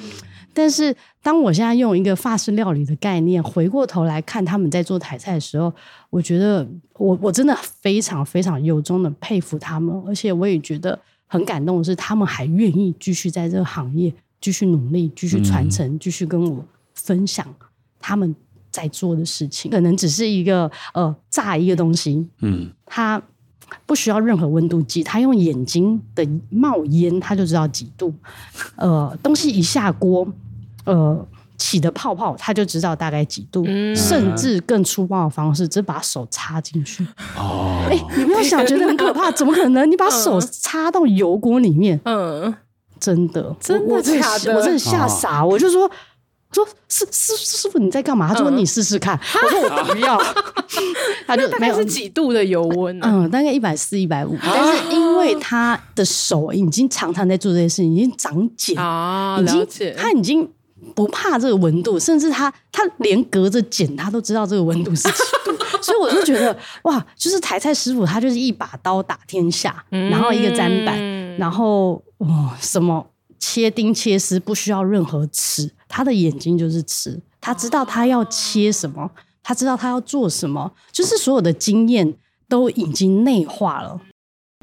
[0.54, 5.74] 但是当我现在用一个法式料理的概念回过头来看他们在做台菜的时候，
[6.08, 6.64] 我觉得
[6.98, 17.44] 我我真的非常非常由衷的佩服他们，而且我也觉得很感动的是，他们还愿意继续在这个行业继续努力、继续传承、嗯、继续跟我分享
[17.98, 18.32] 他们
[18.70, 19.68] 在做的事情。
[19.68, 23.20] 可能只是一个呃炸一个东西，嗯，他。
[23.84, 28.14] 不需要任何温度计，他用眼睛的冒烟，他就知道几度。
[28.76, 30.24] 呃，东西一下锅，
[30.86, 31.26] 呃，
[31.58, 33.64] 起的泡泡，他就知道大概几度。
[33.66, 37.06] 嗯、甚至更粗暴的方式，只把手插进去。
[37.36, 39.90] 哦，哎、欸，你不要想，觉得很可怕，怎么可能？
[39.90, 42.00] 你把手插到油锅里面？
[42.04, 42.54] 嗯，
[42.98, 44.56] 真的，真的假的？
[44.56, 45.90] 我真的吓傻，哦、我就说。
[46.52, 48.28] 说师师师傅你在干嘛？
[48.28, 49.18] 他说你试试看。
[49.42, 50.16] 我说我不要。
[51.26, 52.98] 他就大概是几度的油温？
[53.02, 54.34] 嗯，大概一百四、一百五。
[54.42, 59.66] 但是因为他的手已经常常在做这些事情，已经长茧啊，已经
[59.98, 60.48] 他已经
[60.96, 65.52] 不怕这个温度，甚至他他连隔着剪他都知道这个温度是几度。
[65.80, 70.98] 所以我就觉得哇，就是台菜师傅他就是一把刀打天下，然后一个砧板，
[71.36, 73.06] 然后哇什么。
[73.38, 79.08] 切丁切丝不需要任何尺，他的眼睛就是尺，他知道他要切什么，
[79.42, 82.14] 他知道他要做什么，就是所有的经验
[82.48, 84.00] 都已经内化了。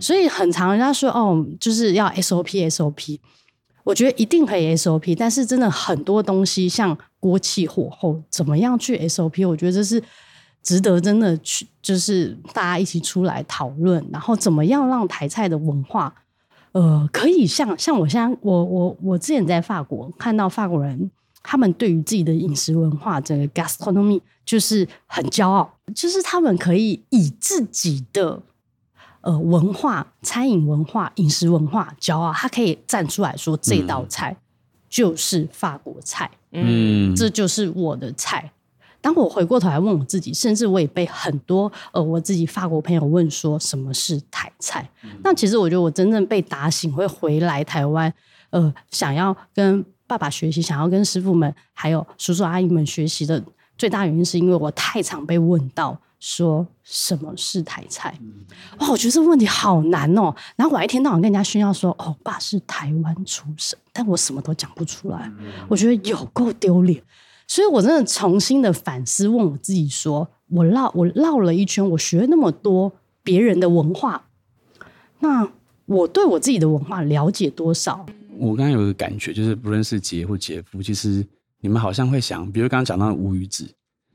[0.01, 3.19] 所以很常人家说哦，就是要 SOP SOP，
[3.83, 10.01] 我觉得一定可以 SOP，但是真的很多东西像锅气火候怎么样去 SOP，我觉得这是
[10.61, 16.13] 值得真的去，就是大家一起出来讨论，然后怎么样让台菜的文化。
[16.71, 21.11] 呃，可以像像我现在，我我我之前在法国看到法国人，
[21.43, 28.41] 他们对于自己的饮食文化，整个 gastronomy 就是很骄傲，就是他们可以以自己的
[29.23, 34.38] 呃文化、餐饮文化、饮食文化骄傲，他可以站出来说这道菜
[34.88, 38.51] 就是法国菜，嗯，这就是我的菜。
[39.01, 44.89] 当我回过头来问我自己，甚至我也被很多呃我自己法国朋友问说什么是台菜？
[45.03, 48.13] 嗯、那其实我觉得我真正被打醒，会回来台湾，
[48.51, 53.43] 呃，想要跟爸爸学习，想要跟师傅们还有叔叔阿姨们学习的
[53.77, 58.17] 最大原因，是因为我太常被问到说什么是台菜？
[58.79, 60.33] 哇，我觉得这个问题好难哦。
[60.55, 65.29] 然后我一天到晚跟人家炫耀说，哦，爸是台湾出生，但我什么都讲不出来，
[65.67, 67.03] 我觉得有够丢脸。
[67.45, 72.89] 所以，我真的重新的反思，问我自己说：我绕我绕了一圈，我学那么多
[73.21, 74.29] 别人的文化，
[75.19, 75.51] 那
[75.86, 78.05] 我对我自己的文化了解多少？
[78.38, 81.27] 我刚刚有一个感觉，就是不论是姐或姐夫，其实
[81.59, 83.69] 你们好像会想，比如刚刚讲到的乌鱼子，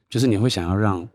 [0.08, 1.06] 就是你会想要让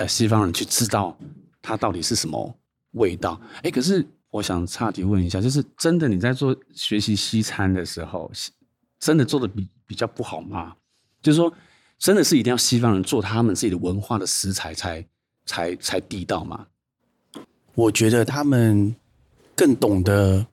[0.00, 1.14] 呃西方人去知道
[1.60, 2.56] 它到底是什么
[2.92, 3.38] 味道。
[3.62, 8.30] 哎，可是我想岔题问一下，就是真的你在做学习西餐的时候，
[8.98, 10.74] 真的做的比比较不好吗？
[11.20, 11.52] 就是说，
[11.98, 15.04] 真的是一定要西方人做他们自己的文化的食材才
[15.44, 16.66] 才才地道吗？
[17.74, 18.96] 我觉得他们
[19.54, 20.46] 更懂得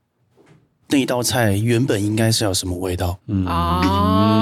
[0.90, 3.18] 那一道菜原本应该是要什么味道。
[3.28, 4.37] 嗯啊，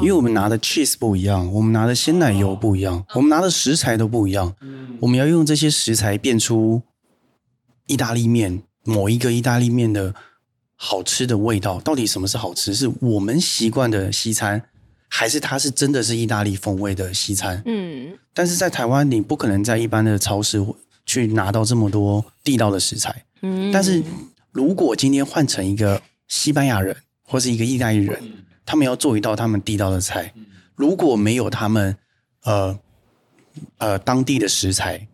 [0.00, 4.54] 因为我们拿的 cheese 不一样，我们拿的鲜奶油不一样，我们拿的食材都不一样。
[5.00, 6.82] 我们要用这些食材变出
[7.86, 10.14] 意大利面，某一个意大利面的
[10.76, 11.80] 好吃的味道。
[11.80, 12.74] 到底什么是好吃？
[12.74, 14.62] 是我们习惯的西餐。
[15.10, 20.62] 还是它是真的是意大利风味的西餐，嗯，但是在台湾你不可能在一般的超市
[21.06, 24.02] 去拿到这么多地道的食材，嗯，但是
[24.52, 28.22] 如果今天换成一个西班牙人或是一个意大利人，
[28.68, 30.34] 他们要做一道他们地道的菜，
[30.76, 31.96] 如果没有他们
[32.44, 32.78] 呃
[33.78, 35.08] 呃当地的食材。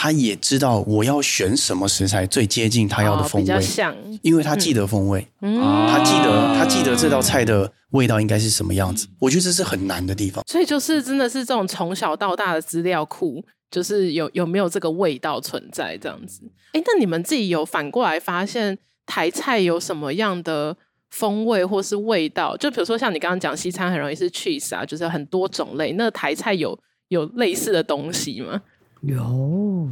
[0.00, 9.08] 他也知道我要选什么食材最接近他要的风味，哦、像因为他记得风味，嗯、他记得他记得这道菜的味道应该是什么样子。
[9.08, 10.44] 嗯、我觉得这是很难的地方。
[10.46, 16.42] 所以就是真的是这种从小到大的资料库，就是有有没有这个味道存在这样子。
[16.74, 20.76] 哎，那你们自己有反过来发现台菜有什么样的
[21.10, 22.56] 风味或是味道？
[22.56, 25.92] 就比如说像你刚刚讲西餐很容易是 cheese 啊，就是很多种类。
[25.92, 28.60] 那台菜有有类似的东西吗？
[29.02, 29.88] 有，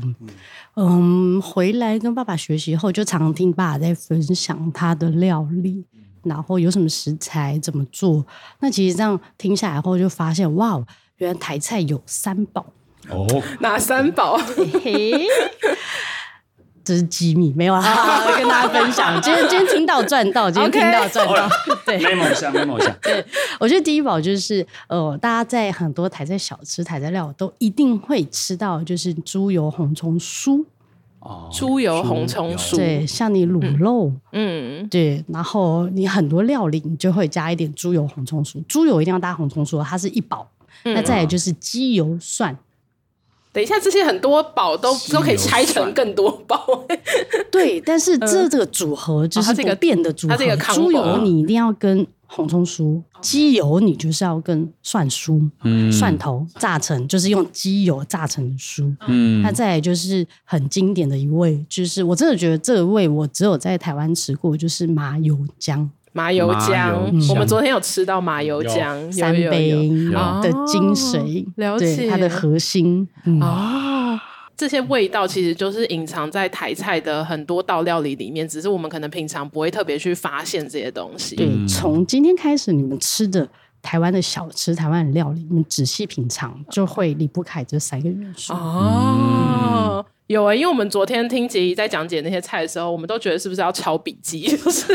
[0.75, 5.85] 嗯，回来跟爸爸学习后，就常常听爸爸在分享他的料理，
[6.25, 8.27] 然后有什么食材怎么做。
[8.59, 10.85] 那其实这样听下来后，就发现哇，
[11.19, 12.67] 原来台菜有三宝
[13.09, 13.27] 哦，
[13.61, 14.37] 哪三宝？
[16.87, 17.83] 这是机密，没有啊，
[18.39, 19.21] 跟大家分享。
[19.21, 21.49] 今天今天听到赚到，今天听到赚到。
[21.85, 22.95] 对，没梦想，没梦想。
[23.03, 23.25] 对，
[23.59, 30.65] 我觉得第一宝就是呃，大家在很多台菜小吃、台菜料都一定会吃到，就是猪油红葱酥。
[31.19, 40.49] 哦，猪油红葱酥，对，像你卤肉，嗯，对，然后你很多料理你就会加一点猪油红葱酥，猪油一定要搭红葱酥，它是一宝。
[40.85, 42.57] 嗯那再来就是鸡油蒜，
[43.57, 46.87] 等一下，这些很多宝都都可以拆成更多宝。
[47.51, 50.37] 对，但是这这个组合就是不变的组合。
[50.37, 58.95] 它是一个猪油你一定要跟红葱酥，鸡油你就是要跟蒜酥，嗯蒜头炸成就是用鸡油炸成的酥。
[59.09, 70.13] 嗯那再来就是很经典的一味，就是我真的觉得这个味我只有在台湾吃过，就是麻油姜麻油姜，我们昨天有吃到麻油姜，三杯有。
[70.41, 71.95] 的精髓，哦了解。
[71.95, 73.07] 对它的核心。
[73.25, 74.19] 嗯，哦，
[74.57, 81.37] 这些味道其实就是隐藏在台菜的很多道料理里面，只是我们可能平常不会特别去发现这些东西。
[81.37, 83.47] 对，从今天开始，你们吃的
[83.83, 88.55] 台湾的小吃、台湾的料理，你们仔细品尝，就会离不开这三个元素。
[88.55, 94.95] 哦，有啊、欸，因为我们昨天听杰怡在讲解那些菜的时候，我们都觉得是不是要抄笔记， 就是就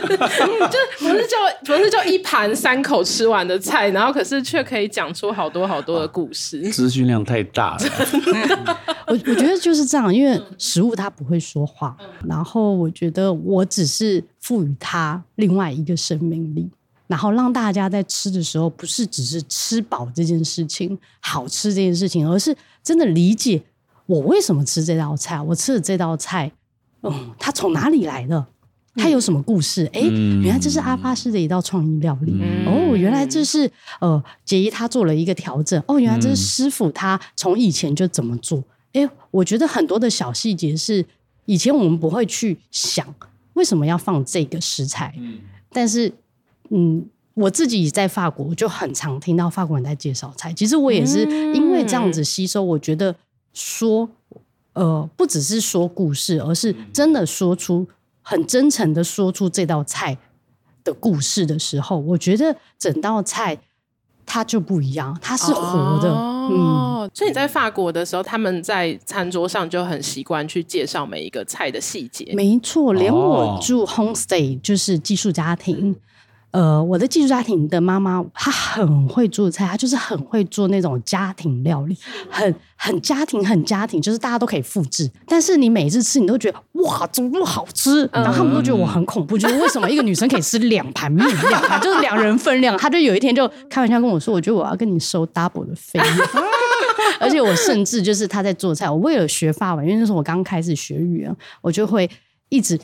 [0.99, 6.59] 不是就不是就一盘三口吃完的菜，然后可是却可以讲出好多好多的故事。
[6.69, 11.95] 资讯量太大了， 我我觉得就是这样，因为食物它不会说话，
[12.27, 16.69] 然后我觉得我只是赋予它另外一个生命力，
[17.07, 23.61] 然后让大家在吃的时候，不是只是吃饱这件事情、好吃这件事情，而是真的理解
[24.05, 26.51] 我为什么吃这道菜，我吃的这道菜，
[27.03, 28.45] 嗯，它从哪里来的？
[28.95, 29.85] 它有什么故事？
[29.93, 32.33] 哎、嗯原来这是阿发师的一道创意料理。
[32.41, 35.81] 嗯哦，原来这是呃杰伊他做了一个调整。
[35.87, 38.61] 哦，原来这是师傅他从以前就怎么做。
[38.91, 41.05] 哎，我觉得很多的小细节是
[41.45, 43.07] 以前我们不会去想
[43.53, 45.15] 为什么要放这个食材。
[45.71, 46.11] 但是
[46.69, 50.51] 嗯，我自己在法国我就很常听到法国人在介绍菜。
[50.51, 51.21] 其实我也是
[51.53, 53.15] 因为这样子吸收，我觉得
[53.53, 54.09] 说
[54.73, 57.87] 呃不只是说故事，而是真的说出。
[58.23, 60.15] 很真诚的说出这道菜
[60.83, 63.57] 的故事的时候，我觉得整道菜
[64.27, 66.11] 它就不一样，它是活的。
[66.11, 72.31] 哦、嗯，所以你在法国的时候，他们在餐桌上就很习惯去介绍每一个菜的细节。
[72.35, 75.95] 没错，连我住 homestay 就是寄宿家庭。
[76.51, 81.97] 呃，我的寄宿家庭的妈妈，她很会做菜，她就是很会做那种家庭料理，
[82.29, 85.09] 很很家庭，很家庭，就是大家都可以复制。
[85.25, 88.05] 但是你每次吃，你都觉得哇，怎么那么好吃？
[88.11, 92.77] 然后他们都觉得我很恐怖，就是为什么一个女生可以吃两盘面，两盘就是两人分量。
[92.77, 96.07] 她就有一天就开玩笑跟我说，我觉得我要跟你收 double 的费用。
[97.19, 102.09] 而且我甚至就是她在做菜，我为了学法文，因为那时候我刚开始学语言，我就会
[102.49, 102.77] 一直。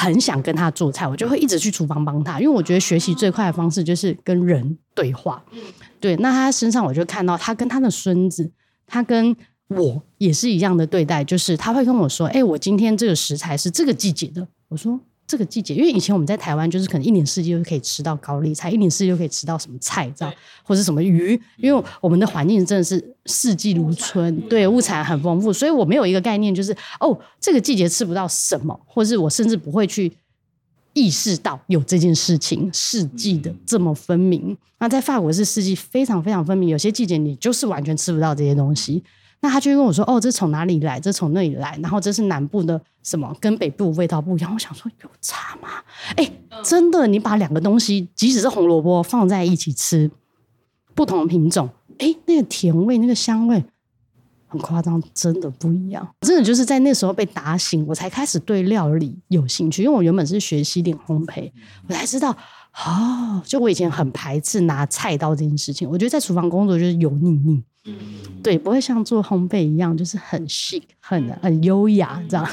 [0.00, 5.44] 很想跟他做菜，我就会一直去厨房帮他，因为我觉得学习最快的方式就是跟人对话。
[6.00, 8.50] 对，那他身上我就看到他跟他的孙子，
[8.86, 9.36] 他跟
[9.68, 14.98] 我也是一样的对待，就是他会跟我说：“哎、我今天这个食材是这个季节的。”我说。
[15.30, 30.12] 这个季节，因为以前我们在台湾，就是可能一年四季都可以吃到高丽菜，一年四季都可以吃到什么菜，这样或者什么鱼，因为我们的环境真的是四季如春，对，物产很丰富，所以我没有一个概念，就是哦，这个季节吃不到什么，或是我甚至不会去
[30.94, 34.56] 意识到有这件事情，四季的这么分明。
[34.80, 39.04] 那在法国是四季非常非常分明，有些季节你就是完全吃不到这些东西。
[39.42, 41.00] 那他就跟我说：“哦，这从哪里来？
[41.00, 41.78] 这从那里来？
[41.82, 45.68] 然后这是南部的什么，跟北部味道不一样。”我想说有差吗？
[46.16, 46.30] 哎，
[46.62, 50.10] 真的，你把两个东西，即使是红萝卜放在一起吃，
[50.94, 53.64] 不同的品种，哎，那个甜味、那个香味
[54.46, 56.06] 很夸张，真的不一样。
[56.20, 59.82] 真的就是在那时候被打醒，我才开始对料理有兴趣。
[59.82, 61.50] 因为我原本是学西点烘焙，
[61.88, 62.36] 我才知道
[62.84, 65.88] 哦，就我以前很排斥拿菜刀这件事情。
[65.88, 67.62] 我觉得在厨房工作就是油腻腻。
[68.42, 72.46] 对，不会像做烘焙一样，就是很 chic、很很优雅这样。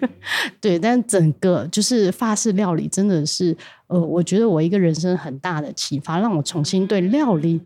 [0.60, 7.60] 对，但整个就是法式料理，真的是呃，我觉得我一个人生很大的启发，让我重新对料理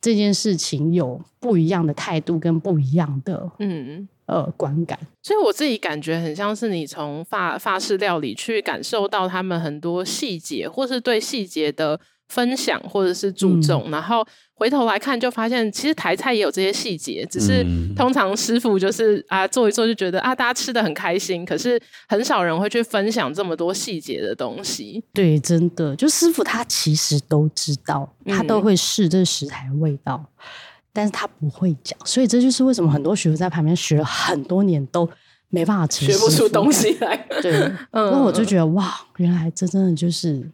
[0.00, 4.98] 这件事情有不一样的态度跟不一样的嗯呃观感。
[5.22, 14.26] 所以我自己感觉很像是你从法法式料理去感受到他们很多细节，或是对细节的分享，或者是注重，嗯、然后。
[14.58, 17.62] 回头来看，就发现其实台菜也有这些细节，只是
[17.94, 21.78] 通常师傅就是啊做一做就觉得啊大家吃的很开心，可是
[22.08, 25.04] 很少人会去分享这么多细节的东西。
[25.12, 30.44] 对，真的，就师傅他其实都知道，他都会试这食材味道，嗯、
[30.90, 35.06] 但是他不会讲，所以这就是为什么很多学徒在旁边学了很多年都
[35.50, 37.14] 没办法吃，学不出东西来。
[37.42, 37.52] 对，
[37.92, 40.50] 嗯，那我就觉得哇，原来这真的就是。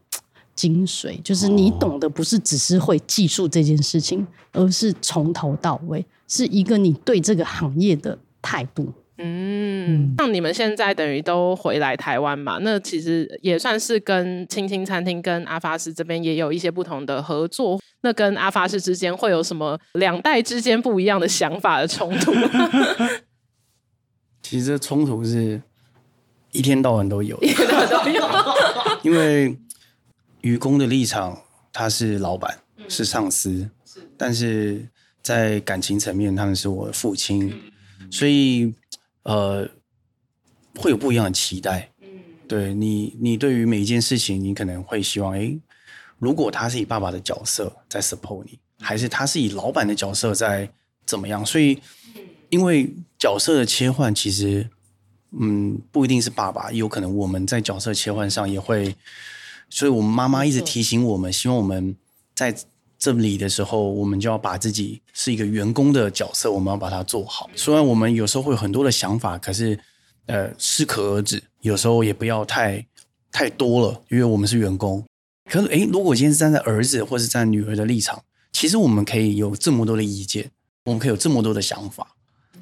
[0.55, 8.93] 精髓就是你懂的，不是只是会技术这件事情，而是从头到尾是一个你对这个行业的态度。
[9.19, 17.79] 嗯，像你们现在等于都回来台湾嘛，那其实也算是跟青青餐厅跟阿发师这边也有一些不同的合作。
[18.01, 22.33] 那跟阿发师之间会有什么两代之间不一样的想法的冲突？
[24.43, 25.63] 其实这冲突是
[26.51, 28.29] 一天到晚都有， 一天到晚都有。
[29.05, 29.57] 因为
[30.43, 33.69] 渔工的立场，他是老板，是上司，
[34.17, 34.87] 但是
[35.23, 37.53] 在感情层面，他们是我的父亲，
[38.11, 38.73] 所以。
[39.25, 39.65] 呃，
[40.75, 41.89] 会有不一样的期待。
[42.01, 42.09] 嗯，
[42.49, 45.57] 对你，你对于每一件事情，你可能会希望，诶，
[46.19, 50.69] 如果他是以爸爸的角色在 support 你，还是他是以老板的角色在
[51.07, 51.47] 怎么样？
[51.47, 51.81] 所以，
[52.49, 54.69] 因为角色的切换，其实，
[55.41, 58.93] 嗯，不一定是爸爸，有可能我们在角色切换上也会。
[59.73, 61.97] 所以我们妈妈一直提醒我们，希望我们
[62.35, 62.55] 在。
[63.05, 67.51] 这里的时候，我们就要把自己是一个员工的角色，我们要把它做好。
[67.57, 69.77] 虽然我们有时候会有很多的想法，可是
[70.27, 71.43] 呃，适可而止。
[71.63, 72.87] 有时候也不要太
[73.33, 75.05] 太多了，因为我们是员工。
[75.51, 80.53] 可是，诶，如果今天是站在儿子或是站在女儿的立场，其实我们可以有这么多的意见，
[80.85, 82.07] 我们可以有这么多的想法，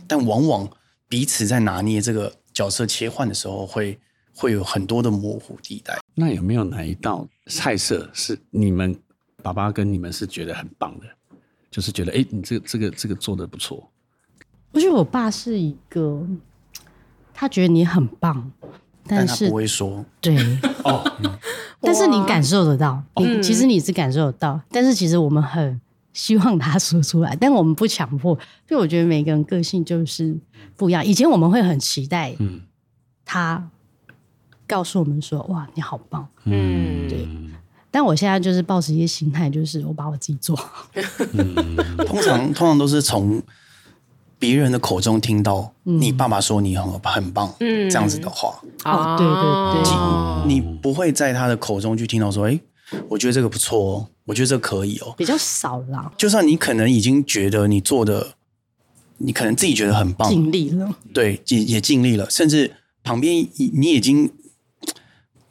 [0.06, 0.70] 但往往
[1.06, 3.98] 彼此在拿捏这个角色切换的时候会，
[4.40, 5.98] 会会有很多的模糊地带。
[6.14, 8.96] 那有没有哪一道菜色是你们？
[9.42, 11.06] 爸爸跟你们是觉得很棒的，
[11.70, 13.90] 就是觉得哎、欸，你这个这个这个做的不错。
[14.72, 16.22] 我觉得我爸是一个，
[17.32, 18.52] 他觉得你很棒，
[19.06, 20.04] 但是但他不会说。
[20.20, 20.36] 对
[20.84, 21.02] 哦，
[21.80, 25.80] 但是你感受得到，你其实你是感受得到，但是其实我们很
[26.12, 28.38] 希望他说出来，但我们不强迫，
[28.68, 30.38] 因为我觉得每个人个性就是
[30.76, 31.02] 不一样。
[31.02, 32.60] 以前我们会很期待，嗯，
[33.24, 33.70] 他
[34.70, 37.26] 告诉我们说，哇，你好棒，嗯，对。
[37.90, 40.86] 但我现在就是抱持一些心态，就是我把我自己做好。
[41.32, 43.42] 嗯， 通常通常都是从
[44.38, 48.62] 别人的口中听到你爸爸说你很很棒，嗯，这样子的话。
[48.84, 52.60] 哦，对对对，你不会在他的口中去听到说，哎，
[53.08, 56.12] 我觉得这个不错哦，我觉得这个可以哦，比较少啦。
[56.16, 58.34] 就算你可能已经觉得你做的，
[59.18, 64.30] 你可能自己觉得很棒，尽力了，对，也也尽力了，甚至旁边你已经。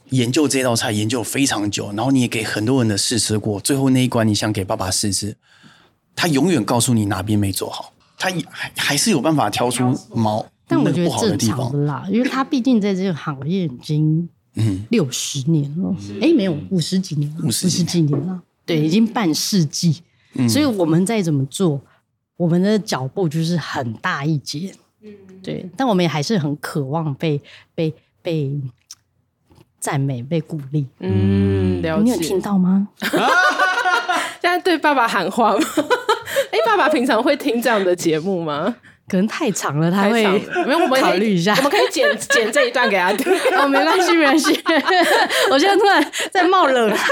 [0.09, 5.35] 研究这道菜研究非常久，然后你也给很多人的试吃过，最后那一关你想给爸爸试吃，
[6.15, 14.85] 他永远告诉你哪边没做好，他还还是有办法挑出毛，但我觉得正常的啦，因为他毕竟在这个行业已经嗯。
[14.89, 18.19] 六十年了，哎、嗯，没有五十几年了，五十几年。
[18.27, 20.01] 了，对，已经半世纪，
[20.33, 21.79] 嗯、所以我们再怎么做，
[22.37, 27.39] 我们的脚步就是很大一截，嗯，对，但我们也还是很渴望被
[27.75, 28.51] 被被。
[29.79, 32.03] 被赞美被鼓励，嗯，了解。
[32.03, 32.87] 你有听到吗？
[34.41, 35.59] 现在对爸爸喊话吗？
[36.51, 38.75] 哎、欸，爸爸平常会听这样的节目吗？
[39.09, 40.23] 可能太长了，他会
[40.65, 40.79] 没有。
[40.79, 43.31] 我们 考虑一下，我们可以剪剪这一段给他听。
[43.57, 44.61] 哦，没关系，没关系。
[45.51, 47.07] 我现在突然在冒冷汗，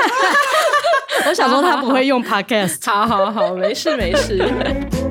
[1.28, 2.78] 我想说他不会用 Podcast。
[2.86, 5.07] 好好好，没事没事。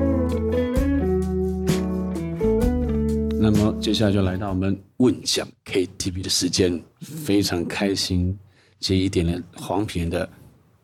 [3.87, 8.37] 接下来就来到我们问讲 KTV 的时间，非常开心，
[8.81, 10.27] 接一点点黄品的《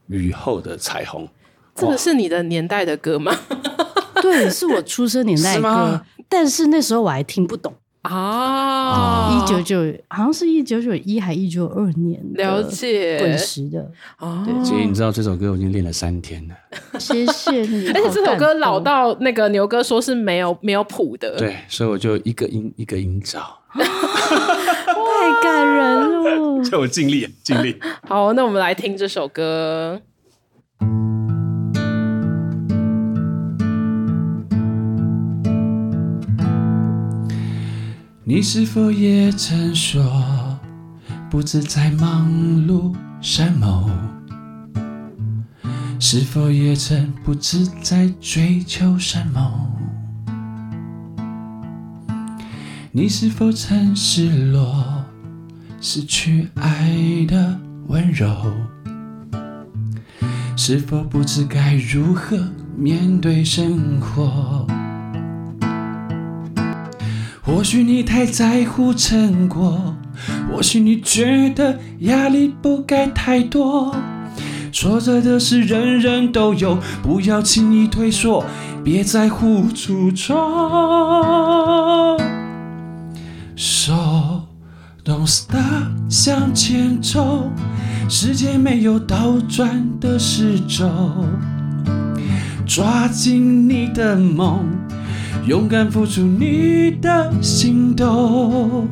[0.07, 1.27] 雨后的彩虹》。
[1.75, 3.37] 这个是你的年代的歌吗？
[4.23, 7.73] 对，是我出生年代的歌，吗但是那时候我还听不懂。
[8.03, 9.77] 啊，一九九
[10.09, 13.89] 好像是一九九一还一九二年，了解滚石的
[14.19, 14.43] 哦。
[14.45, 16.55] 对，姐，你知道这首歌我已经练了三天了，
[16.99, 17.87] 谢谢你。
[17.87, 27.79] 而 且这首歌老到那个牛哥说是没有没有谱的，对，所以我就一个音一个音找，太感人了， 就我尽力尽力。
[28.05, 30.01] 好，那我们来听这首歌。
[38.25, 40.57] 你是否也曾说，
[41.29, 42.31] 不知在忙
[42.65, 43.91] 碌什么？
[45.99, 49.69] 是否也曾不知在追求什么？
[52.93, 55.03] 你是否曾失落，
[55.81, 58.33] 失去爱的温柔？
[60.55, 62.37] 是否不知该如何
[62.77, 64.65] 面对生活？
[67.45, 69.93] 或许你太在乎成果，
[70.49, 73.93] 或许你觉得压力不该太多。
[74.71, 78.45] 挫折的事人人都有，不要轻易退缩，
[78.81, 82.17] 别在乎出错。
[83.57, 84.43] So
[85.03, 87.51] don't stop，向前走，
[88.07, 90.89] 世界没有倒转的时钟，
[92.65, 94.63] 抓紧你的梦。
[95.45, 98.87] 勇敢付出你的行动。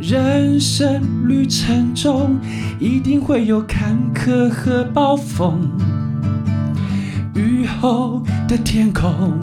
[0.00, 2.36] 人生旅程中，
[2.80, 5.70] 一定会有坎坷和暴风。
[7.34, 9.38] 雨后的天空，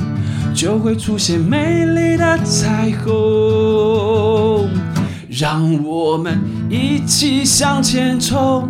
[0.53, 4.67] 就会出现美丽的彩虹。
[5.29, 6.37] 让我们
[6.69, 8.69] 一起向前冲，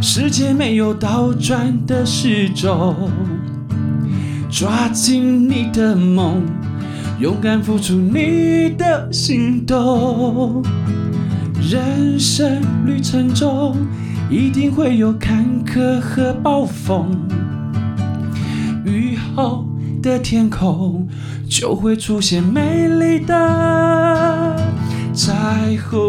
[0.00, 3.10] 世界没有倒转的时钟。
[4.50, 6.42] 抓紧你的梦，
[7.20, 10.62] 勇敢付出你的心动。
[11.60, 13.76] 人生旅程中，
[14.30, 17.14] 一定会有坎坷和暴风。
[18.86, 19.66] 雨后
[20.02, 21.06] 的天空，
[21.46, 24.56] 就会出现美丽的
[25.12, 26.00] 彩虹。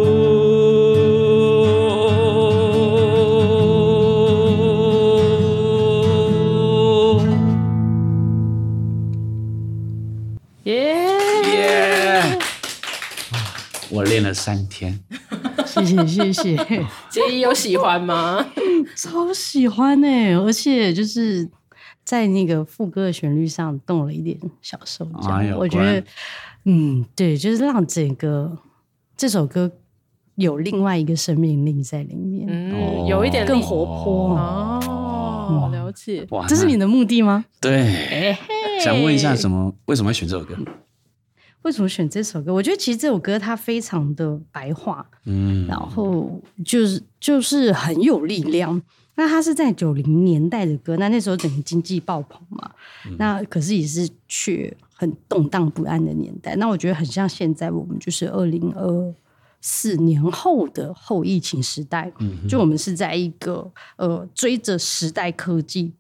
[14.32, 14.98] 了三天，
[15.66, 16.56] 谢谢谢谢。
[17.12, 18.46] 杰伊有喜欢吗？
[18.96, 20.34] 超喜欢哎！
[20.34, 21.48] 而且就是
[22.06, 26.04] 在那个副歌的旋律上动了一点小手脚，哎、我觉得，
[26.64, 28.58] 嗯，对，就是让整个
[29.18, 29.70] 这首歌
[30.36, 35.70] 有另外一个生命力在里面，嗯，有一点更活泼哦。
[35.74, 37.44] 了解，哇，这是你的目的吗？
[37.60, 38.38] 对，欸、
[38.82, 39.76] 想问一下，什么？
[39.88, 40.56] 为什么要选这首歌？
[41.64, 42.53] 为什么选这首歌？
[42.53, 48.82] 我觉得其实这首歌它非常的白话，嗯，然后就是就是很有力量。
[49.16, 52.72] 那它是在九零年代的歌，那那时候整个经济爆棚嘛，
[53.05, 56.55] 嗯、那可是也是却很动荡不安的年代。
[56.55, 59.14] 那我觉得很像现在我们就是二零二
[59.59, 65.91] 四年后的后疫情时代，嗯，就我们是在一个呃追着时代科技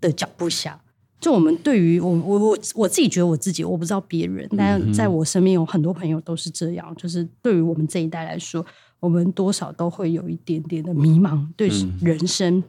[0.00, 0.80] 的脚步下。
[1.20, 6.94] 就我们对于我我我我自己觉得我自己我不知道别人，但在我身边有很多朋友都是这样。
[6.96, 8.64] 就是对于我们这一代来说，
[8.98, 11.68] 我们多少都会有一点点的迷茫，对
[12.00, 12.62] 人生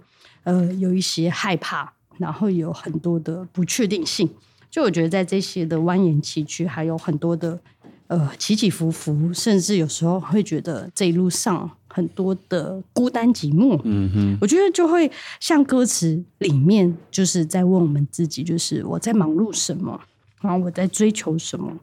[0.43, 4.29] 呃有一些害怕，然后有很多的不确定性。
[4.69, 7.59] 就我觉得在这些的蜿蜒崎岖，还有很多的
[8.07, 11.71] 呃起起伏伏，甚至有时候会觉得这一路上。
[11.93, 19.99] 很多的孤单寂寞，嗯哼，我觉得就会像歌词里面就是在问我们自己，就是我在忙碌什么，
[20.41, 21.77] 然后我在追求什么，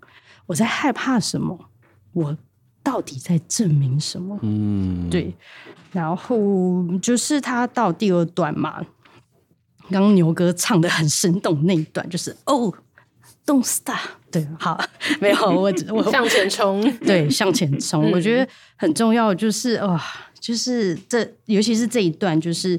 [0.47, 1.59] 我在害怕什么，
[2.13, 2.37] 我
[2.83, 4.39] 到底在证明什么？
[4.43, 5.35] 嗯，对。
[5.93, 8.83] 然后就是他到第二段嘛，
[9.91, 12.73] 刚刚牛哥唱的很生动那一段，就是哦
[13.49, 13.97] ，Don't stop。
[14.31, 14.79] 对，好，
[15.23, 18.13] 没有我，我向前冲， 对，向前冲。
[18.13, 18.47] 我觉得
[18.77, 19.99] 很重要，就是哇，
[20.39, 22.79] 就是这，尤其是这一段，就是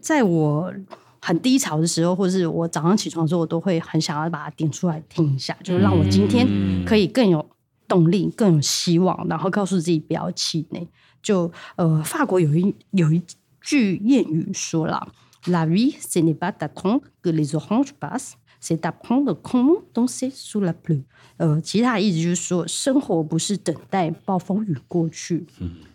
[0.00, 0.72] 在我
[1.20, 6.46] 很低潮的时候，或是我早上起床的时候，我都会很想要把它点出来听一下，就是让我今天
[6.84, 7.44] 可以更有
[7.88, 10.86] 动力、更有希望，然后告诉自己不要气馁。
[11.20, 13.20] 就呃，法国有一有一
[13.60, 15.08] 句谚语说了
[15.46, 18.34] ：“La vie ce n'est pas d'attendre que les oranges passent。”
[18.66, 21.04] C'est d'apprendre comment danser sous la pluie。
[21.36, 25.46] 呃，其他的意思就是说，生活不是等待暴风雨过去，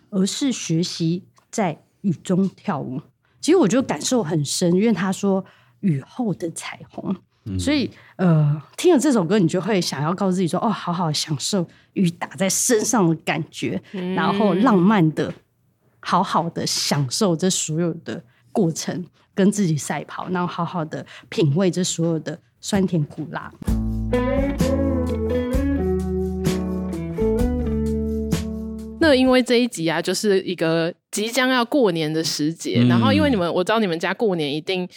[0.08, 2.98] 而是学习在雨中跳舞。
[3.42, 5.44] 其实我觉得感受很深，因为他说
[5.80, 7.14] 雨后的彩虹，
[7.58, 13.82] 所以呃，听了这首歌，你就会想要告诉自己说，哦，好好享受雨打在身上的感觉，
[14.16, 15.34] 然后浪漫的，
[16.00, 19.04] 好好的享受这所有的过程，
[19.34, 22.40] 跟自己赛跑，然后好好的品味这所有的。
[22.62, 23.52] 酸甜苦辣。
[29.00, 34.88] 那因为这一集啊，就是一个即将要过年的时节，嗯、然后因为你们，我知道你们家过年一定，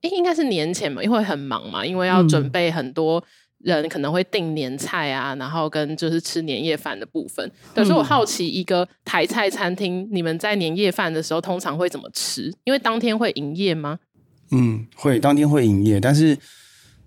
[0.00, 3.22] 诶，应该是年前嘛，因为很忙嘛，因为要准备很多
[3.58, 7.48] 人可能会订年菜啊，然后跟就是吃年夜饭的部分。
[7.72, 12.52] 可是我好奇，一个台菜餐厅，你们在年夜饭的时候通常会怎么吃？
[12.64, 14.00] 因为当天会营业吗？
[14.50, 16.36] 嗯，会，当天会营业，但是。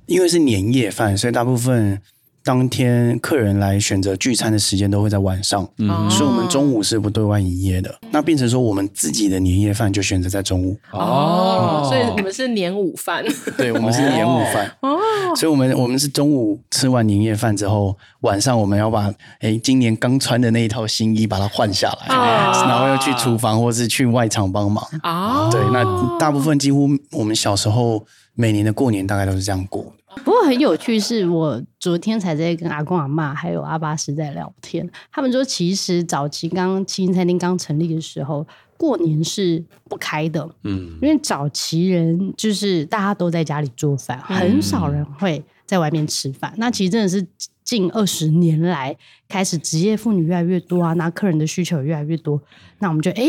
[0.05, 2.01] 因为是年夜饭，所以大部分
[2.45, 7.93] 当天客人来选择聚餐的时间都会在晚上，嗯，所以我们中午是不对外营业的。
[8.11, 13.25] 那变成说我们自己的年夜饭就选择在中午哦，嗯、所以我们是年午饭，
[13.57, 14.95] 对，我们是年午饭哦，
[15.35, 25.47] 所以我们我们是中午吃完年夜饭之后，晚上我们要把哎今年刚穿的那一套新衣把它换下来，哦、然后要去厨房或是去外场帮忙啊。
[25.47, 25.83] 哦、对，那
[26.19, 28.05] 大部分几乎我们小时候。
[28.37, 29.93] 每年的过年大概都是这样过。
[30.23, 38.45] 不过很有趣，是我昨天才在跟阿公阿妈还有阿巴斯在聊天，他们说其实早期刚七星餐厅刚成立的时候，
[38.77, 46.53] 过年是不开的，嗯，因为早期人就是大家都在家里做饭，很少人会在外面吃饭。
[46.57, 47.25] 那其实真的是
[47.63, 48.95] 近二十年来
[49.27, 52.41] 开始，职业妇女越来越多啊，那客人的需求越来越多，
[52.79, 53.23] 那我们就哎。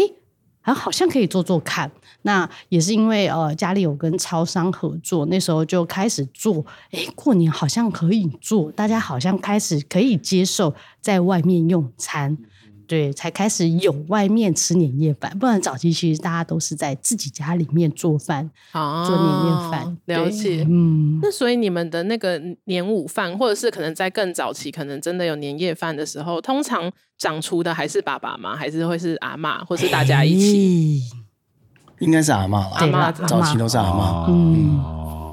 [0.75, 1.89] 好像可以做做看。
[2.27, 6.67] 那也是因为呃，家里有跟超商合作，那时候就开始做。
[6.91, 12.37] 哎，过年好像可以做，大家好像开始可以接受在外面用餐。
[12.89, 19.99] 对，才开始有外面吃年夜饭，不然早期其实大家都是在自己家里面做饭，啊、做年夜饭。
[20.07, 28.57] 了解，嗯，那所以你们的那个年午饭，或者是可能在更早期，可能真的有年夜饭的时候，通常掌厨的还是爸爸吗？
[28.57, 31.03] 还是会是阿嬷，或是大家一起？
[31.99, 34.55] 应该是阿嬷啦，阿嬷早期都是阿嬷，嗯。
[34.55, 34.85] 嗯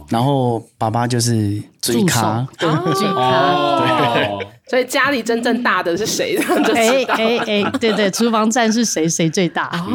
[0.09, 4.47] 然后爸爸就是追咖，对，追咖，对。
[4.67, 6.37] 所以家里真正大的是谁？
[6.75, 9.07] 哎哎哎，对对，厨房战是谁？
[9.07, 9.69] 谁最大？
[9.73, 9.87] 哦，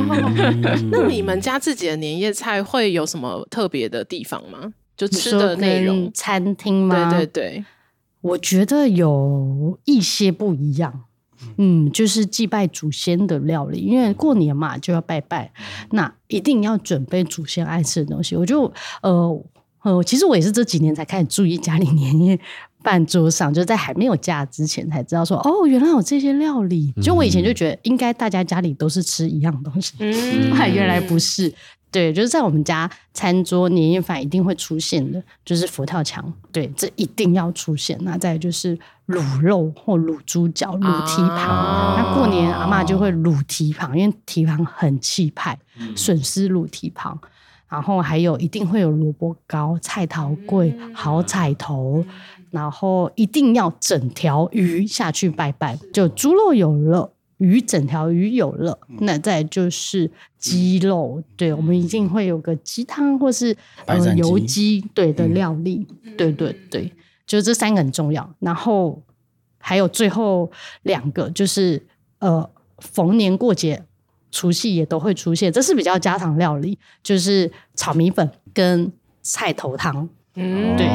[0.90, 4.72] 那你们家自己的年夜菜会有什么特别的地方吗？
[4.96, 7.10] 就吃的内容，餐厅吗？
[7.10, 7.64] 对对对，
[8.22, 11.02] 我觉得有一些不一样。
[11.58, 15.52] 嗯，就是祭拜祖先的料理，因为过年嘛就要拜拜，
[15.90, 18.34] 那一定要准备祖先爱吃的东西。
[18.34, 19.44] 我就呃。
[19.82, 22.38] 呃，其实我也是这几年才开始注意家里年夜
[22.88, 26.90] 饭桌上，就在还没有嫁之前才知道说，哦，原来有这些料理。
[27.02, 31.52] 就我以前就觉得，应该大家家里都是吃一样东西，嗯， 原来不是。
[31.90, 37.98] 对，就是在我们家餐桌年夜饭一定会出现的，就是佛跳墙，对，这一定要出现。
[38.00, 38.74] 那再就是
[39.08, 41.36] 卤肉或卤猪脚、卤蹄膀。
[41.36, 45.58] 啊、那过年阿嬷就会卤蹄膀，因为蹄膀很气派，
[45.94, 47.18] 笋丝卤蹄膀。
[47.70, 52.02] 然后还有一定会有萝卜糕、菜头粿、好彩头，
[52.50, 55.78] 然后一定要整条鱼下去拜拜。
[55.92, 61.22] 就猪肉有了，鱼整条鱼有了，那再就是鸡肉。
[61.36, 65.86] 对，我们一定会有个鸡汤或是呃油鸡对的料理。
[66.16, 66.92] 对对对，
[67.26, 68.34] 就这三个很重要。
[68.38, 69.02] 然后
[69.58, 70.50] 还有最后
[70.82, 71.86] 两个就是
[72.18, 73.84] 呃逢年过节。
[74.30, 78.92] 除夕也都会出现，这是比较家常料理，就是炒米粉跟
[79.22, 80.06] 菜头汤。
[80.40, 80.86] 嗯，对，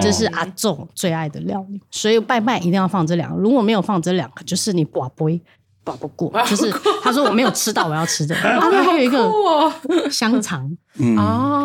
[0.00, 3.40] 这是阿仲最爱的料理，所以拜拜一定要放这两个。
[3.40, 5.40] 如果没有放这两个，就是你寡杯
[5.88, 6.30] 跋不过。
[6.46, 6.70] 就是
[7.02, 8.34] 他说我没有吃到，我要吃的。
[8.42, 11.16] 然后还有一个香肠，嗯，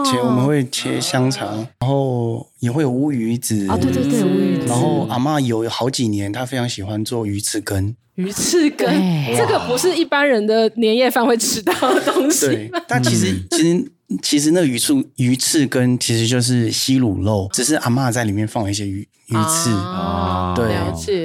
[0.05, 3.67] 切我们会切香肠，然后也会有乌鱼子。
[3.67, 4.67] 啊，对对对，乌鱼子。
[4.67, 7.95] 然后阿嬷有好几年，她非常喜欢做鱼翅羹。
[8.15, 8.87] 鱼翅羹，
[9.35, 12.45] 这个不是一般人的年夜饭会吃到的东西。
[12.45, 19.71] 对，但其实其实其实那鱼翅鱼翅羹其实就是西卤肉，只是阿嬷在里面放了一些鱼鱼翅。
[19.71, 20.75] 啊，对。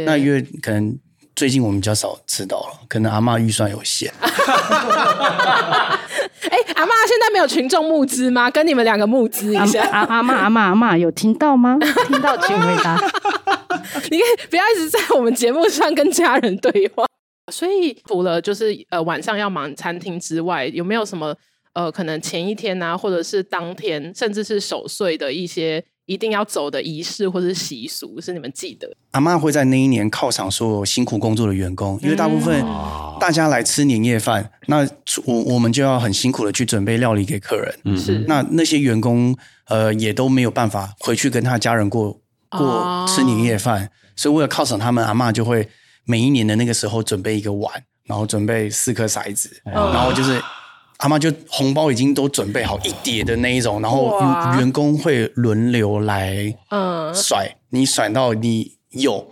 [0.07, 0.97] 那因为可能
[1.39, 4.13] 最近我们比较少吃到了，可能阿嬷预算有限。
[4.21, 4.29] 哎，
[6.75, 8.51] 阿嬷现在没有群众募资吗？
[8.51, 9.89] 跟你们两个募资一下。
[9.93, 11.79] 阿阿嬷阿嬷阿嬷有听到吗？
[12.09, 12.97] 听到请回答。
[14.11, 17.07] 你可以不要一直在我们节目上跟家人对话。
[17.53, 21.33] 所以除了就是呃晚上要忙餐厅之外，有没有什么
[21.73, 28.91] 呃可能前一天啊，或者是当天，甚至是守岁的一些一定要走的仪式或者是习俗，是你们记得？
[29.13, 32.65] 阿嬷会在那一年犒赏所有辛苦工作的员工，因为大部分
[33.21, 34.89] 大家来吃年夜饭，那
[35.25, 37.97] 我我们就要很辛苦的去准备料理给客人。
[37.97, 39.37] 是，那那些员工
[39.67, 42.21] 呃也都没有办法回去跟他家人过。
[42.51, 45.69] 过吃年夜饭，哦、所以为了犒赏他们，阿嬷就会
[46.07, 47.71] 每一年的那个时候准备一个碗，
[48.07, 50.43] 然后准备四颗骰子，哦、然后就是
[50.99, 54.21] 阿妈就红包已经都准备好一叠的那一种，然后
[54.59, 56.53] 员工会轮流来
[57.15, 59.27] 甩，嗯、你甩到你有，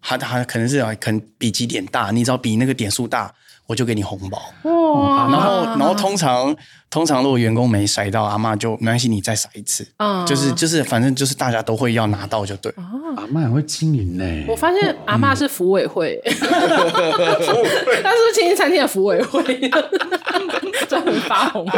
[0.00, 3.34] 他他可能是可能比几点大，你只要比那个点数大，
[3.70, 4.38] 我就给你红包。
[4.68, 5.30] 哇、嗯！
[5.30, 6.56] 然后然后通常。
[6.90, 9.86] 通常如果员工没甩到，阿妈就没关系，你再甩一次。
[9.98, 12.74] 嗯，就是就是，反正就是大家都会要拿到就对。
[13.16, 14.24] 阿妈很会经营呢。
[14.48, 17.54] 我发现阿妈是福委会，他是不
[18.02, 19.70] 是清新餐厅的福委会？
[20.90, 21.72] 专门发红包，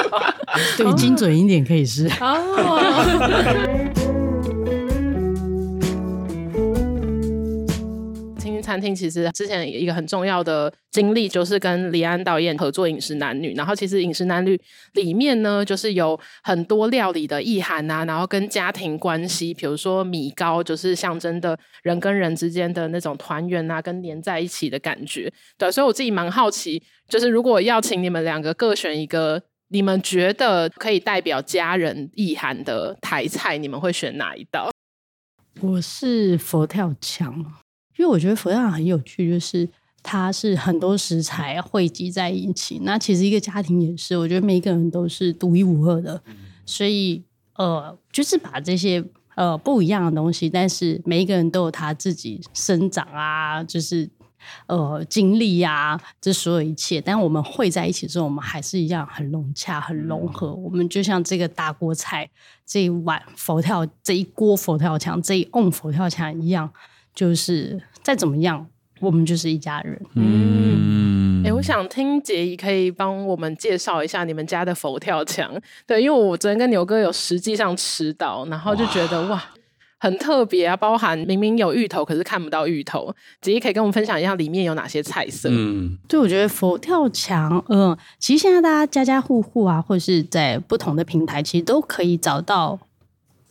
[0.79, 2.11] 对，精准一点可以是。
[2.19, 2.81] 哦。
[8.63, 14.57] 餐厅其实之前一个很重要的经历，就是跟李安导演合作《饮食男女》，然后其实《饮食男女》
[14.93, 25.33] 里面呢，就是有很多料理的意涵啊，然后跟家庭关系，比如说米糕，就是象征的人跟人之间的那种团圆啊，跟黏在一起的感觉。
[25.59, 34.71] 对，所以我自己蛮好奇，就是如果要请你们两个各选一个，你们觉得可以代表家人意涵的台菜，你们会选哪一道？
[35.61, 37.62] 我是佛跳墙。
[38.03, 39.69] 因为我觉得佛跳墙很有趣，就是
[40.03, 42.81] 它是很多食材汇集在一起。
[42.83, 46.21] 那其实一个家庭也是，我觉得每一个人都是独一无二的，
[46.67, 47.23] 所以
[47.55, 49.05] 呃，就是把这些
[49.37, 54.11] 呃不一样的东西，但是每一个人都有他自己生长啊，就是
[54.67, 57.01] 呃经历呀，这所有一切。
[57.01, 60.53] 但我们会在一起之后，我们还是一样很融洽、很融合。
[60.53, 62.29] 我们就像这个大锅菜，
[62.67, 66.69] 这一碗佛跳，这一锅佛跳墙，这一瓮佛跳墙一样，
[67.15, 68.67] 就是再怎么样，
[69.01, 70.01] 我们就是一家人。
[70.15, 71.43] 嗯。
[71.43, 75.53] 哎、欸，我想听杰怡可以帮我们介绍一下你们家的佛跳墙。
[75.85, 79.45] 对，因为我昨天跟牛哥有实际上吃到，然后就觉得哇，哇，
[79.99, 80.77] 很特别啊！
[80.77, 83.13] 包含明明有芋头，可是看不到芋头。
[83.41, 85.49] 杰怡可以跟我们分享一下里面有哪些菜色？
[85.51, 92.79] 嗯，对，我觉得佛跳墙，嗯，其实现在大家家家户户啊，或者是在不同的平台，其实都可以找到。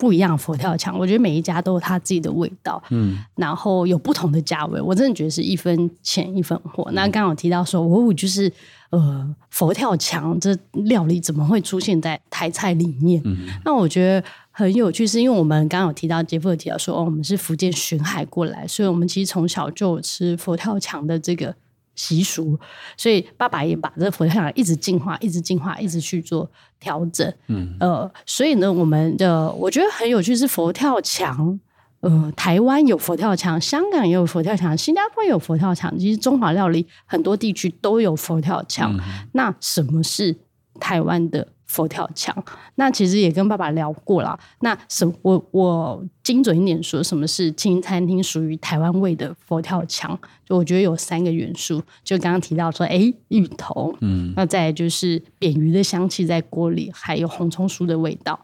[0.01, 6.83] 不一样佛跳墙，我觉得每一家都有它自己的味道，嗯，然后有不同的价位，我真的觉得是一分钱一分货。
[6.87, 8.51] 嗯、那刚刚有提到说，哦，就是
[8.89, 13.21] 呃，佛跳墙这料理怎么会出现在台菜里面？
[13.25, 21.53] 嗯，那我觉得很有趣，是因为我们刚刚有提到，杰夫有提到说，哦，我们是福建巡海过来，所以我们其实从小就有吃佛跳墙的这个。
[22.01, 22.59] 习俗，
[22.97, 26.49] 所以爸爸也把这个佛跳墙一直进化，一直进化，一直去做
[26.79, 27.31] 调整。
[27.47, 31.59] 嗯，呃，所以呢，我们的我觉得很有趣是佛跳墙。
[31.99, 35.95] 呃，台湾有佛跳墙，香港也有佛跳墙，新加坡也有佛跳墙。
[35.99, 38.91] 其实中华料理很多地区都有佛跳墙。
[38.97, 38.99] 嗯。
[39.33, 40.35] 那什么是
[40.79, 41.47] 台湾的？
[41.71, 42.35] 佛跳墙，
[42.75, 44.37] 那其实也跟爸爸聊过了。
[44.59, 50.19] 那什我我精准一点说，什么是清餐厅属于台湾味的佛跳墙？
[50.45, 58.37] 就我觉得有三个元素，就刚刚提到说，哎，芋头，嗯，那再来就是扁鱼的香气在锅里，还有红葱酥的味道，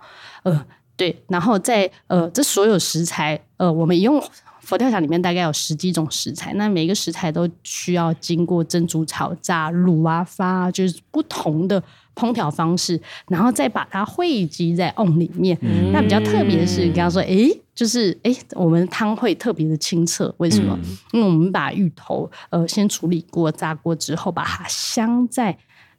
[0.44, 0.66] 呃，
[0.96, 4.24] 对，然后在呃，这所有食材，呃，我们用
[4.62, 11.84] 佛跳墙里面大概有十几种食材，那每一个食材都需要经过蒸、煮、炒、炸、卤啊、发啊，就是不同的。
[12.18, 15.56] 烹调方式，然后再把它汇集在瓮里面。
[15.62, 20.78] 嗯、那比较特别的是，你刚刚说，哎，就是哎，我们汤会特别的清澈，为什么？
[20.82, 25.56] 嗯、因为我们把芋头呃先处理过、炸过之后，把它镶在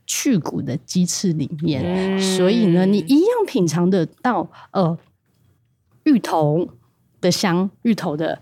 [0.06, 4.98] 去骨的鸡翅里面，嗯、所以呢，你一样品尝得到呃
[6.02, 6.68] 芋头
[7.20, 8.40] 的香，芋头的，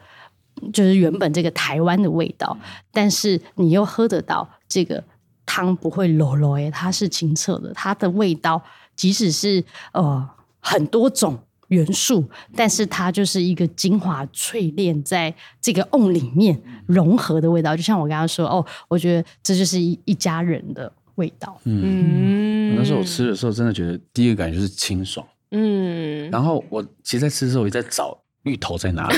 [0.72, 2.57] 就是原本这个台湾的味道，
[2.91, 5.05] 但是你又喝得到这个。
[5.47, 8.61] 汤不会浊浊诶，它是清澈的，它的味道
[8.94, 10.28] 即使是呃
[10.61, 11.38] 很多种
[11.68, 17.76] 元素，但是它就是一个精华淬炼在这个瓮里面融合的味道。
[17.76, 21.59] 就像我刚刚说，哦，我觉得这就是一一家人的味道。
[21.64, 25.26] 嗯，那时候我吃的时候，真的觉得第一个感觉就是清爽。
[25.53, 29.16] 嗯，然后我其实在吃的时候，我也在找芋头在哪里，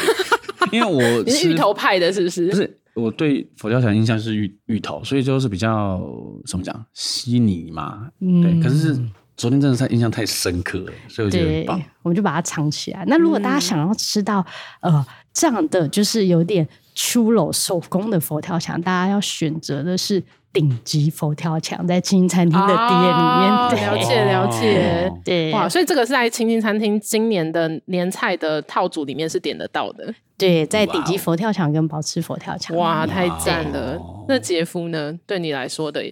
[0.72, 2.48] 因为我 你是芋头派的，是不是？
[2.48, 2.78] 不是。
[2.98, 6.00] 我对佛跳墙印象是芋芋头，所以就是比较
[6.46, 8.62] 怎么讲稀泥嘛，嗯、对。
[8.62, 8.98] 可是
[9.36, 11.82] 昨天真的太印象太深刻了，所以我觉得很棒。
[12.02, 13.04] 我们就把它藏起来。
[13.06, 14.44] 那如果大家想要吃到、
[14.80, 20.20] 嗯、呃这样的，就是有点粗鲁手工的佛跳墙，大家要选择的是
[20.52, 23.52] 顶级佛跳墙，在清新餐厅的店里面。
[23.52, 30.14] 啊、了解了解，哦、对哇，所以这个是在清新餐厅今年的年菜的套组里面是点得到的。
[30.36, 34.00] 对，在顶级佛跳墙跟保持佛跳墙，哇，太赞了！
[34.28, 35.18] 那杰夫呢？
[35.26, 36.02] 对你来说的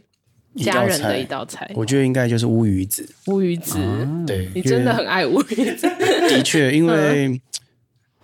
[0.57, 3.09] 家人的一道菜，我觉得应该就是乌鱼子。
[3.27, 3.79] 乌鱼子，
[4.27, 5.89] 对，你真的很爱乌鱼子。
[6.29, 7.41] 的确，因为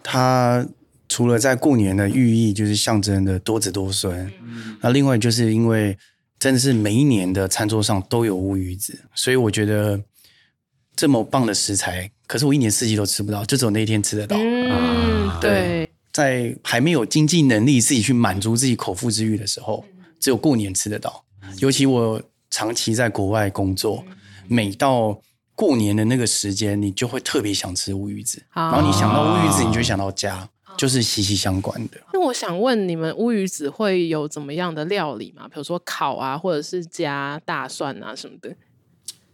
[0.03, 0.67] 它
[1.13, 4.33] 除了在过年的寓意，就是象征的多子多孙。
[4.81, 5.99] 那另外就是因为
[6.39, 10.01] 真的是每一年的餐桌上都有乌鱼子，所以我觉得
[10.97, 14.39] 这么棒的食材，可是我一年四季都吃不到，就只有那一天吃得到。
[14.39, 15.87] 嗯，对。
[16.13, 19.85] 在还没有经济能力自己去满足自己口腹之欲的时候，
[20.21, 21.25] 只有过年吃得到。
[21.59, 24.05] 尤其我长期在国外工作，
[24.47, 25.19] 每到
[25.55, 28.43] 过年的那个时间，你就会特别想吃乌鱼子。
[28.55, 30.47] 然后你想到乌鱼子，你就想到家，
[30.77, 32.01] 就是息息相关的。
[32.12, 35.47] 那我想问你们，乌鱼子会有怎么样的料理吗？
[35.49, 38.55] 比如说烤啊，或者是加大蒜啊什么的？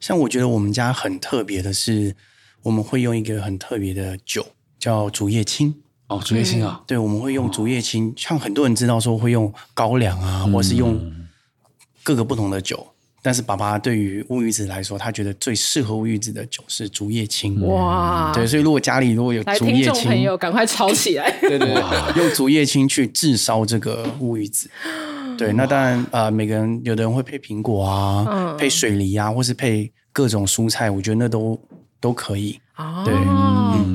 [0.01, 2.14] 像我觉得我们家很特别的是，
[2.62, 4.47] 我们会用一个很特别的酒，
[4.78, 5.74] 叫竹叶青。
[6.09, 11.12] 哦，竹叶青啊，对，我们会用竹叶青，像很多人知道说会用高粱啊，或是用
[12.03, 17.60] 各个不同的酒，但是爸爸对于乌鱼子来说，他觉得最适合乌鱼子的酒是竹叶青。
[17.66, 21.68] 哇，对，所以如果家里如果有竹叶青，朋友赶快炒起来， 对对，
[22.16, 24.70] 用竹叶青去炙烧这个乌鱼子。
[25.36, 31.60] 对，那当然啊，每个人有的人会配苹果啊，配水梨啊，或是配各种蔬菜，我觉得那都
[32.00, 32.58] 都可以。
[32.74, 33.12] 啊，对，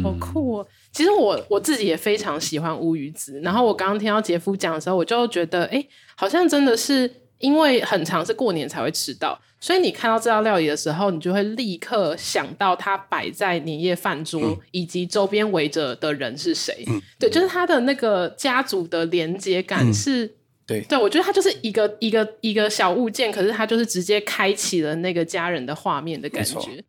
[0.04, 0.68] 好酷哦！
[0.92, 5.82] 其实我我自己也非常喜欢乌鱼子，然后我刚刚听到杰夫讲的时候，我就觉得，哎，
[6.16, 7.10] 好像真的是
[7.44, 16.86] 因为很长是过年才会吃到，所以你看到这道料理的时候，你就会立刻想到它摆在年夜饭桌，嗯、以及周边围着的人是谁。
[16.88, 20.32] 嗯、对，就是它的那个家族的连接感是，嗯、
[20.66, 26.82] 对，对我觉得它就是一个一个一个小物件，可是它就是直接开启了那个家人的画面的感觉，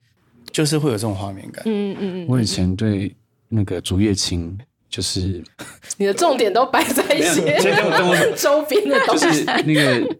[0.52, 1.64] 就是会有这种画面感。
[1.66, 2.26] 嗯嗯嗯。
[2.28, 3.12] 我以前对
[3.48, 4.56] 那个竹叶青，
[4.88, 5.42] 就是
[5.96, 7.58] 你的重点都摆在一些
[8.38, 10.16] 周边的东西，就是那个。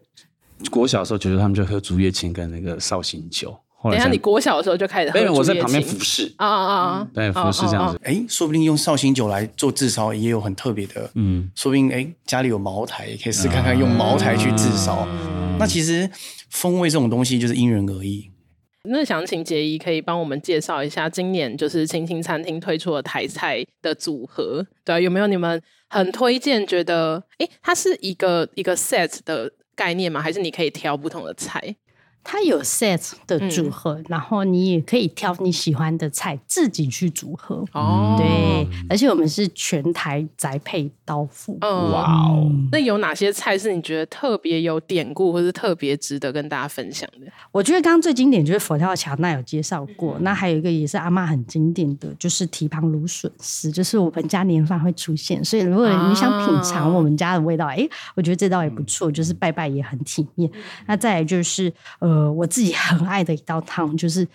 [0.65, 3.57] 国小的时候，觉得他们就喝竹叶青跟那个绍兴酒。
[3.77, 5.19] 后来等一下，你国小的时候就开始喝？
[5.19, 7.07] 没有，我在旁边服侍啊啊啊！
[7.13, 7.99] 对，服侍这样子。
[8.03, 11.07] 哎，说不定用绍兴酒来做炙烧也有很特别的。
[11.13, 15.07] 嗯，说不定哎，家里有茅台，也可以试看看用茅台去炙烧。
[15.59, 16.09] 那其实
[16.49, 18.31] 风味这种东西就是因人而异。
[18.87, 26.65] 那想请杰怡可以帮我们介绍一下今年就是青青餐厅推出的台菜的组合，对，有没有你们很推荐？
[26.65, 29.51] 觉得哎，它是一个一个 set 的。
[29.75, 30.21] 概念吗？
[30.21, 31.75] 还是你可以挑不同的菜？
[32.27, 37.63] 它有 set 的组合，嗯、然后你也可以挑你喜欢的菜自己去组合。
[37.71, 41.55] 哦，对，而且我们是全台宅配刀付。
[41.61, 42.51] 嗯、哇哦！
[42.71, 47.31] 那有哪些菜是你觉得特别有典故，或是特别值得跟大家分享的？
[47.51, 50.15] 我觉得刚刚最经典就是佛跳墙，那有介绍过。
[50.17, 55.45] 嗯、那还有一个也是阿妈很经典的，就是蹄膀芦笋丝，就是我们家年饭会出现。
[55.45, 60.49] 所以如果你想品尝我们家的味道，哎、啊，我觉得这道也不错，就是拜拜也很体面。
[60.51, 62.14] 嗯、那再来就是呃。
[62.15, 64.25] 呃，我自己很爱的一道汤就是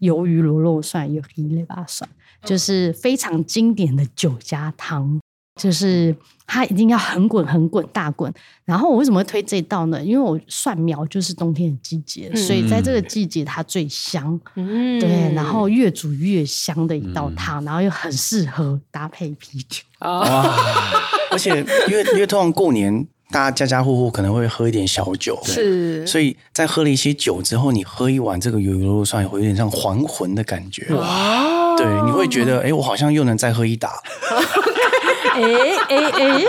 [0.00, 2.08] 鱿鱼螺肉蒜，有一类吧蒜，
[2.42, 5.20] 就是非常经典的酒家汤，
[5.54, 8.32] 就是它一定要很滚很滚大滚。
[8.64, 10.02] 然后我为什么会推这道呢？
[10.02, 19.84] 因为我蒜苗就是冬天的季节，嗯、所以在这个季节它最香，嗯、对，然后越煮越香的一道汤，然后又很适合搭配啤酒。
[20.00, 20.56] 哇！
[21.30, 21.50] 而且
[21.88, 23.06] 因为因为通常过年。
[23.32, 30.92] 大家家家户户可能会喝一点小酒，是，所以在喝了一些酒之后，你喝一碗这个鱿鱼螺肉蒜，会有点像还魂的感觉。
[30.94, 34.02] 哇，对，你会觉得， 哎、欸，我好像又能再喝一打。
[35.32, 35.42] 哎
[35.88, 36.44] 哎哎，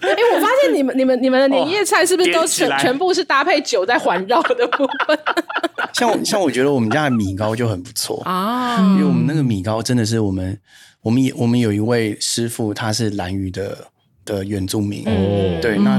[0.00, 5.18] 哎，我发现你们、你们、你们的年夜菜是不是都全全部是搭配酒在环绕的部分？
[5.94, 10.58] 像像我觉得我们家的米糕就很不错啊，因为我们那个米糕真的是我们，
[11.02, 13.88] 我们也我们有一位师傅，他是兰屿的。
[14.28, 15.96] 的原住民，哦、对，那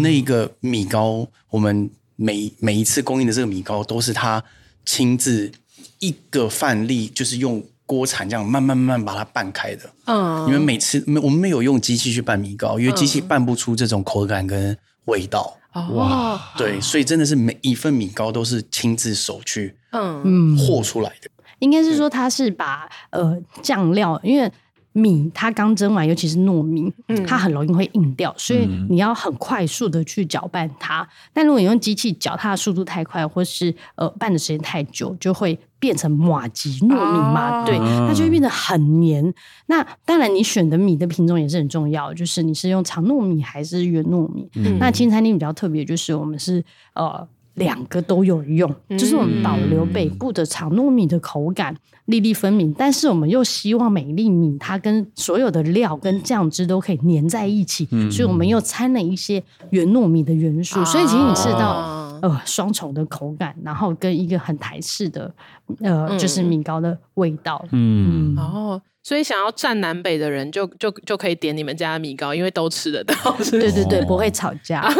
[0.00, 4.42] 那个米糕，我们每每一次供应的这个米糕，都是他
[4.86, 5.50] 亲自
[5.98, 9.90] 一个饭粒，就是用锅铲这样慢慢慢慢把它拌开的。
[10.04, 15.58] 嗯，因为每次没我们没有用机器去拌米糕，因为机器拌不出这种口感跟味道。
[15.74, 20.56] 嗯、哇，对，所以真的是每一份米糕都是亲自手去嗯。
[20.56, 21.28] 和出来的。
[21.58, 24.52] 应该是说他是把呃酱料，因为。
[24.92, 26.92] 米它刚蒸完，尤其是糯米，
[27.26, 31.08] 它很容易会硬掉，所以你要很快速的去搅拌它。
[31.32, 39.32] 但如果你用机器搅，它的速度太快，或是呃拌的时间太久，就会变成马吉糯米嘛，对，它就会变得很黏。
[39.66, 44.48] 那当然，你选的米的品种也是很重要，就是你是用长糯米还是圆糯米。
[44.78, 46.62] 那青餐厅比较特别，就是我们是
[46.94, 47.26] 呃。
[47.54, 51.76] 两个都有用，就是我们保留北部的长糯米的口感，
[52.06, 65.32] 粒粒分明，但是我们又希望每粒米它跟所有的料跟酱汁都可以粘在一起，所以我们又掺了一些原糯米的元素，所以其实你吃到呃双重的口感，然后跟一个很台式的
[65.80, 73.14] 呃就是米糕的味道，嗯，哦，所以想要占南北的人就就就可以点你们家的米糕，因为都吃得到，
[73.50, 74.90] 对对对，不会吵架。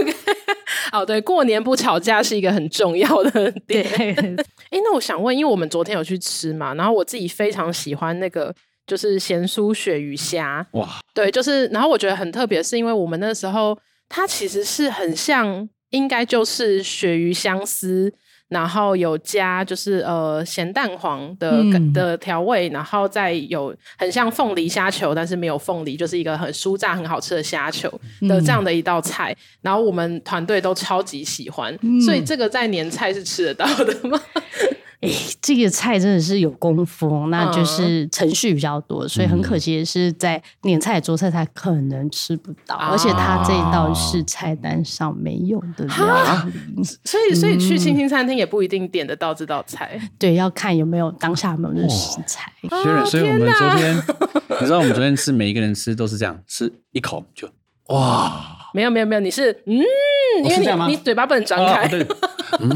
[0.91, 3.85] 哦，对，过年不吵架是一个很重要的 点。
[3.99, 4.47] 哎对，
[4.83, 8.55] 那我想问，因为我们昨天有去吃嘛，然后我自己非常喜欢那个
[8.87, 10.67] 就是咸酥鳕鱼虾。
[10.73, 13.79] 哇，对，就是，然后我觉得很特别，是因为我们那时候
[14.09, 18.13] 它其实是很像，应该就是鳕鱼香丝。
[18.53, 27.91] 然后有加就是呃咸蛋黄的、嗯、的调味，然后再有很像凤梨虾球，但是没有凤梨，就是一个很酥炸很好吃的虾球
[28.29, 29.33] 的这样的一道菜。
[29.33, 34.21] 嗯、然后我们团队都超级喜欢，嗯、所以这个在年菜是吃得到的吗？
[35.03, 52.53] 哎，这个菜真的是有功夫，那就是程序比较多，嗯、所以很可惜的是在年菜桌菜才可能吃不到，嗯、而且它这一道是菜单上没有的料理，所以所以去青青餐厅也不一定点得到这道菜，嗯、对，要看有没有当下有没有的食材。
[52.71, 53.97] 所以、哦、所以我们昨天，
[54.49, 57.49] 哪你知道我们昨天吃每一个人吃都是这样，吃一口就
[57.89, 59.83] 哇，没有没有没有，你是嗯。
[60.45, 61.87] 因为你你嘴巴不能张开。
[62.59, 62.73] 嗯，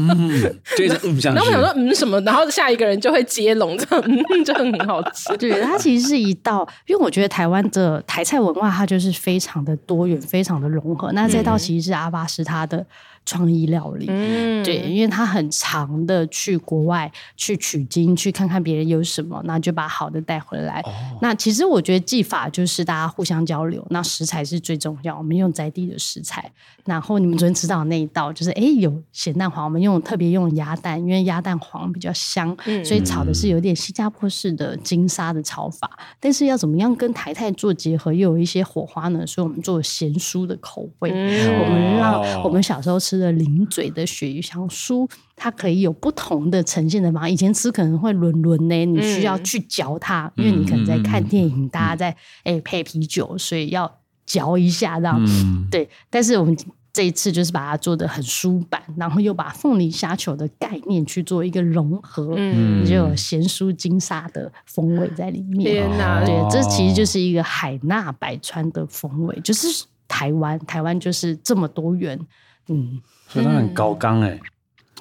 [0.77, 2.21] 就 是嗯，然后我想说，嗯，什么？
[2.21, 5.35] 然后下一个人就会接龙，这样嗯， 就很好吃。
[5.37, 11.11] 对，它其实是一道，因为我觉得台湾的台菜文化，它就是非常的多元，非常的融合。
[11.13, 12.85] 那这道其实是阿巴是他的
[13.27, 20.79] 创意料理，嗯，对，因为他很长的去国外去取经，去看看别人有什么，那就把好的带回来。
[20.85, 26.49] 哦、那其实我觉得技法就是大家互相交流，那食材是最重要，我们用在地的食材。
[26.85, 35.99] 然后你们昨天吃到的那一道，就是哎有咸蛋黄，我们用特别用鸭蛋，因为鸭蛋黄比较香，嗯、所以炒的是有点新加坡式的金沙的炒法。
[36.21, 39.27] 但是要怎么样跟台菜做结合，又有一些火花呢？
[39.27, 47.29] 所以我们做咸酥的口味，嗯、我们让我们小时候吃的零嘴的鳕鱼香酥，它可以有不同的呈现的方法。
[47.29, 55.21] 以前吃可能会轮轮呢，你需要去嚼它，嗯、因为你可能在看电影，大家在哎配啤酒，所以要嚼一下这样。
[55.25, 56.55] 嗯、对，但是我们。
[56.93, 65.61] 这一次就是把它做的很舒板，然后又把凤梨虾球的概念去做一个融合，嗯，就有咸酥金沙的风味在里面。
[65.61, 72.19] 天哪，对，这其实就是一个海纳百川的风味，就是台湾，台湾就是这么多元，
[72.67, 74.39] 嗯，所以它很高纲哎，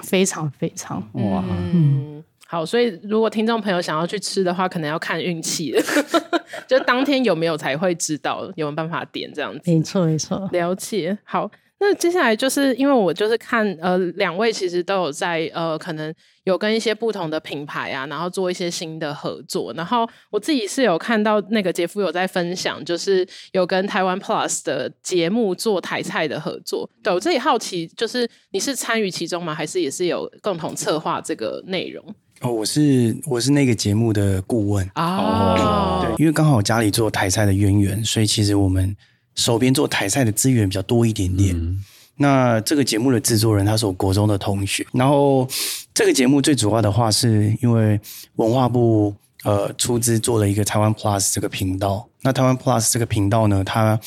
[0.02, 0.98] 非常非常。
[1.12, 5.82] 哇，嗯，好，所以如果听众朋友想要去吃的话，可能要看运气了，
[6.66, 11.50] 就当天有没有才会知道有没有办法点这样子，没错没错，了解，好。
[11.78, 16.12] 那接下来就是因为我就是看呃两位其实都有在呃可能
[16.46, 19.72] 有跟一些不同的品牌啊，然后做一些新的合作。
[19.74, 26.88] 然后我自己是有看到那个杰夫有在分享，就是有跟台湾 Plus 的节目做台菜的合作。
[27.02, 29.54] 对，我自己好奇，就是你是参与其中吗？
[29.54, 32.02] 还是也是有共同策划这个内容？
[32.40, 38.96] 哦，我是我是那个节目的顾问哦，对，因为刚好家里做台菜的渊源，所以其实我们。
[39.36, 41.54] 手边做台菜的资源比较多一点点。
[41.54, 41.78] 嗯、
[42.18, 45.46] 那这个节目的制作人他是我国中的同学，然后
[45.92, 48.00] 这个节目最主要的话是因为
[48.36, 49.14] 文化部
[49.44, 52.08] 呃出资做了一个台湾 Plus 这个频道。
[52.22, 54.00] 那台湾 Plus 这个频道呢，他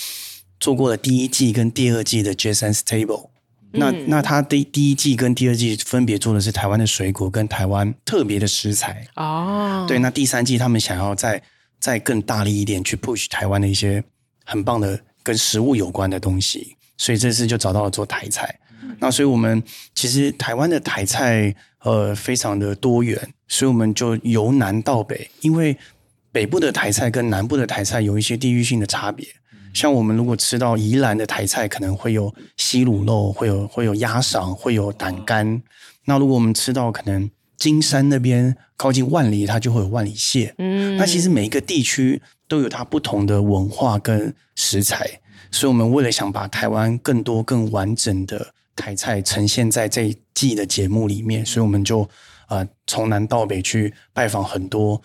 [0.59, 3.29] 做过了第一季跟第二季的 Jason's Table。
[3.71, 9.07] 那那他第第一季跟第二季分别做的是台湾的水果跟台湾特别的食材。
[9.15, 11.41] 哦，对，那第三季他们想要再
[11.79, 14.03] 再更大力一点去 push 台湾的一些
[14.45, 14.99] 很棒的。
[15.21, 18.59] 跟食物有关的东西，所以这次就找到了做台菜。
[18.83, 19.63] 嗯、那所以我们
[19.95, 25.75] 其实台湾的台菜呃非常的多元，所以我们就由南到北，因为
[26.31, 29.25] 北部的台菜跟南部的台菜有一些地域性的差别。
[29.73, 35.61] 像我们如果吃到宜兰的台菜，可能会有西卤肉，会有会有鸭赏，会有胆肝。
[36.05, 40.53] 那如果我们吃到可能金山那边靠近万里，它就会有万里蟹。
[40.57, 42.21] 嗯，那其实每一个地区。
[42.49, 45.07] 都有它不同的文化跟食材，
[45.51, 52.07] 所以我们为了想把台湾更多更完整的台菜呈现在这一季的节目里面，所以我们就
[52.47, 55.01] 呃从南到北去拜访很多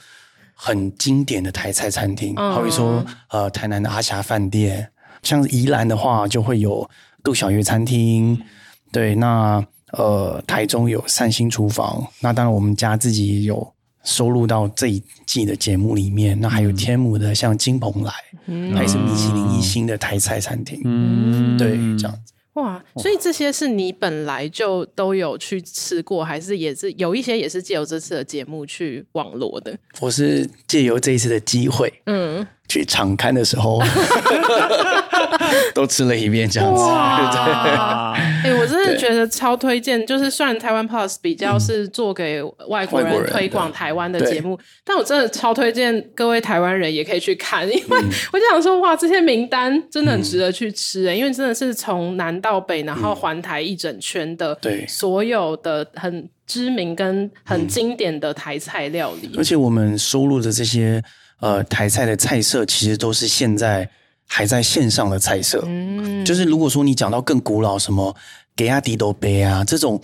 [0.54, 4.90] 很经典的台菜餐厅，好比说呃台南的阿霞饭店，
[5.22, 6.88] 像宜兰的话就会有
[7.22, 8.40] 杜小月餐厅，
[8.92, 13.74] 对，那呃台中有善心厨房，那当然我们家自己也有。
[14.04, 18.12] 收录到这一季的节目里面，那还有天母的像金鹏来，
[18.46, 22.34] 嗯、还是米其林一星的台菜餐厅，嗯，对，这样子。
[22.52, 29.76] 哇，所以这些是你本来就都有去吃过，还是也是有一些也是借由这次的节目去网罗的？
[30.00, 33.82] 我是借由这一次的机会，嗯，去场刊的时候。
[35.74, 38.12] 都吃了一遍这样子，哇！
[38.14, 40.04] 哎、欸，我真的觉得超推荐。
[40.06, 47.98] 就是虽然台湾 Plus 比较是做给外国人推广台湾的节目，但我真的超推荐各位台湾人也可以去看，因为
[48.32, 61.02] 我就想说，哇，这些名单真的很值得去吃哎，嗯、因为真的是从南到北，然后环台一整圈的，对，所有的很知名跟很经典的台菜料理，而且我们收录的这些
[61.40, 63.88] 呃台菜的菜色，其实都是现在。
[64.26, 68.16] 还在线上的菜色，嗯，就是如果说你讲到更古老，什么
[68.56, 70.00] 给亚迪都杯啊这种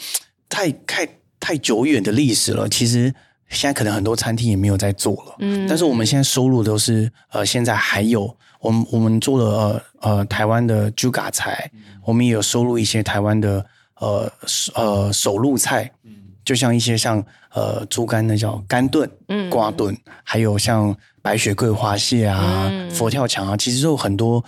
[0.47, 1.09] 太太
[1.41, 3.13] 太久远的历史了，其实
[3.49, 5.67] 现在可能很多餐厅也没有在做了，嗯。
[5.67, 13.65] 但是我们现在收录都是呃，现在还有我们我们做了呃呃台湾的猪嘎菜，嗯、我们也有收录一些台湾的
[14.01, 14.33] 呃
[14.75, 16.13] 呃手路菜，嗯，
[16.45, 20.97] 就像一些像呃猪肝那叫肝炖、嗯，瓜炖，还有像。
[21.23, 24.43] 白雪桂花蟹啊，嗯、佛跳墙啊，其实都有很多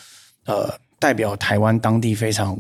[0.47, 2.59] 呃代表台湾当地非常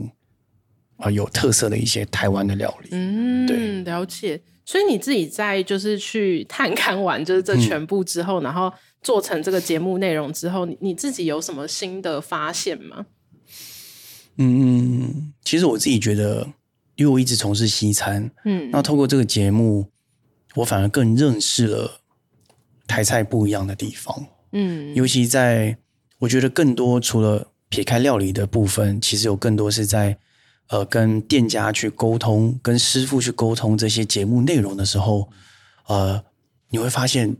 [0.98, 2.90] 呃有特色的一些台湾的料理。
[2.92, 4.38] 嗯，对，了解。
[4.66, 8.70] 所以你自己在就是去探勘完就是这全部之后，嗯、然后
[9.02, 13.06] 做成这个节目内容之后，你你自己有什么新的发现吗？
[14.36, 16.48] 嗯，其实我自己觉得，
[16.96, 19.90] 因为我一直从事西餐，嗯，那透过这个节目，
[20.54, 22.00] 我反而更认识了
[22.86, 24.26] 台菜不一样的地方。
[24.52, 25.76] 嗯，尤其在
[26.20, 30.18] 我觉得更多除了撇开料理的部分，其实有更多是在
[30.68, 35.28] 呃跟店家去沟通、跟师傅去沟通这些节目内容的时候，
[35.88, 36.24] 呃，
[36.70, 37.36] 你会发现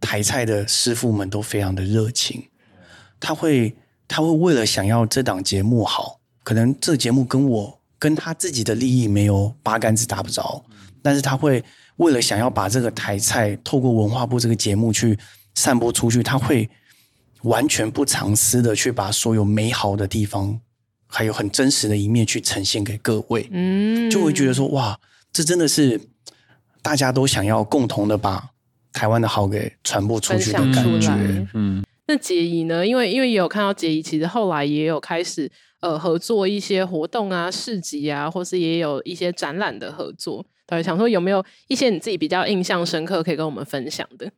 [0.00, 2.48] 台菜的师傅们都非常的热情，
[3.18, 3.76] 他会
[4.06, 6.20] 他会为了想要这档节目好。
[6.42, 10.64] 可能这个节目跟我跟他自己的利益没有八竿子打不着，
[11.02, 11.64] 但是他会
[11.96, 15.18] 为了想要把这个台菜透过文化部这个节目去
[15.56, 16.70] 散播出去，他会
[17.42, 20.60] 完全不藏私的去把所有美好的地方，
[21.08, 25.00] 还有很真实的一面去呈现给各位，嗯，就会觉得说哇，
[25.32, 26.00] 这真的是
[26.80, 28.50] 大家都想要共同的把
[28.96, 31.84] 台湾的好给传播出去的感觉，嗯。
[32.08, 32.86] 那杰怡呢？
[32.86, 40.46] 因为因为也有看到杰怡，其实后来也有开始呃合作一些活动啊、市集啊，或是也有一些展览的合作。
[40.66, 44.30] 对，想说有没有一些你自己比较印象深刻可以跟我们分享的？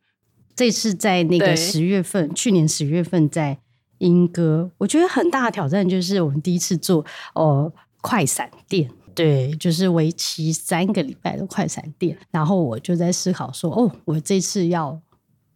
[0.55, 3.59] 这次在那个十月份，去年十月份在
[3.99, 12.17] 莺歌，我觉得很大的挑战就是我们第一次做哦、呃、快闪店，对，就是为期三个礼拜的快闪店。
[12.31, 15.01] 然后我就在思考说，哦，我这次要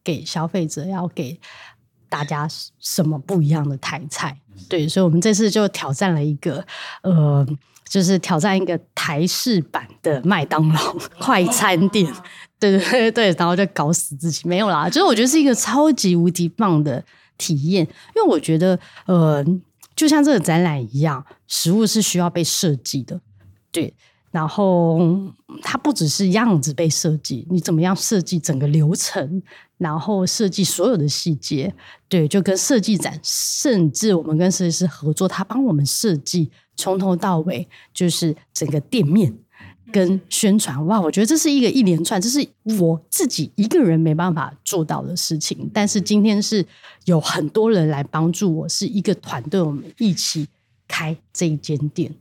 [0.03, 1.39] 给消费者要给。
[2.09, 2.47] 大家
[2.77, 4.39] 什么不一样的台菜？
[4.69, 6.63] 对，所以我们这次就挑战了一个，
[7.01, 7.43] 呃，
[7.89, 12.05] 就是挑战一个台式版的麦当劳 快餐店。
[12.59, 14.87] 对对对对，然后就搞死自己，没有啦。
[14.87, 17.03] 就是我觉得是一个超级无敌棒的
[17.39, 17.83] 体验，
[18.15, 19.43] 因为我觉得，呃，
[19.95, 23.19] 就像这个展览一样，食物是需要被设计的，
[23.73, 23.93] 对。
[24.31, 24.99] 然后
[25.61, 29.39] 它不只是样子被设计，你怎么样设计整个流程，
[29.77, 31.71] 然后设计所有的细节，
[32.09, 39.31] 对，就跟设计展，甚至我们跟设计师合作，他帮我们设计从头到尾，就是整个店面
[39.91, 40.83] 跟宣传。
[40.87, 42.43] 哇，我觉得这是一个一连串，这是
[42.79, 45.69] 我自己一个人没办法做到的事情。
[45.71, 46.65] 但是今天是
[47.05, 50.47] 有很多人来帮助我，是一个团队，我们一起
[50.93, 52.13] 开这一间店。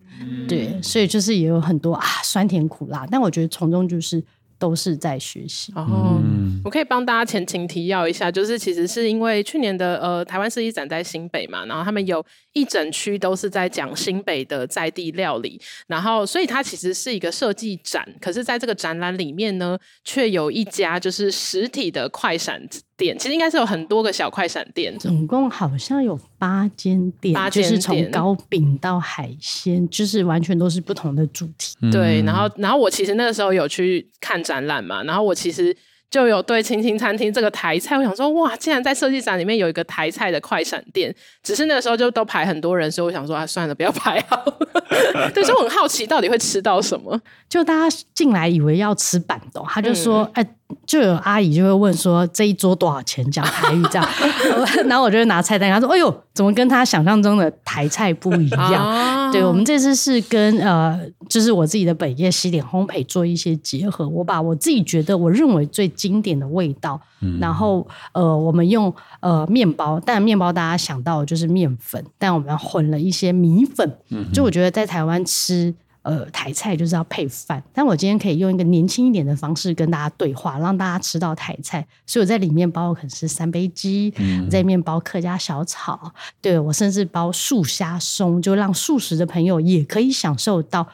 [0.48, 4.22] 对，所以就是也有很多啊酸甜苦辣，但我觉得从中就是
[4.58, 5.72] 都是在学习。
[5.74, 6.22] 哦，
[6.64, 22.62] 我可以帮大家前情提要一下，就是其实是因为去年的呃台湾设计展在新北嘛，然后他们有一整区都是在讲新北的在地料理，然后所以它其实是一个设计展，可是在这个展览里面呢，却有一家就是实体的快闪
[22.96, 31.76] 店，其实应该是有很多个小快闪店，总共好像有八间店，八间，就是从糕饼到海鲜，就是完全都是不同的主题。
[31.82, 35.76] 嗯、对，然后然后我其实那个时候有去看展览嘛，然后我其实。
[36.12, 44.44] 就有对青青餐厅这个台菜，我想说哇，竟然在设计展里面有一个台菜的快闪店，只是那个时候就都排很多人，所以我想说啊，算了，不要排好。
[45.32, 47.18] 对，所以我很好奇到底会吃到什么。
[47.48, 50.42] 就大家进来以为要吃板豆，他就说哎。
[50.42, 50.56] 嗯
[50.86, 53.30] 就有阿姨就会问说，这一桌多少钱？
[53.30, 54.08] 讲台语这样，
[54.88, 64.08] 然后我就拿菜单，他说：“哎呦，怎么跟他想象中的台菜不一样？”啊、对，我们这次是跟呃，就是我自己的本业西点烘焙做一些结合。
[64.08, 73.90] 我把我自己觉得我认为最经典的味道，嗯、然后呃，我们用呃面包，但面包大家想到的就是面粉，但我们混了一些米粉。
[74.10, 75.74] 嗯、就我觉得在台湾吃。
[76.02, 81.86] 呃，台菜就是要配饭，但我今天可以用一个年轻一点的方式跟大家对话，让大家吃到台菜。
[82.04, 90.84] 所以我在里面包可能是三杯鸡，嗯、在里面包客家小炒，对，我甚至包素虾松，就让素食的朋友也可以享受到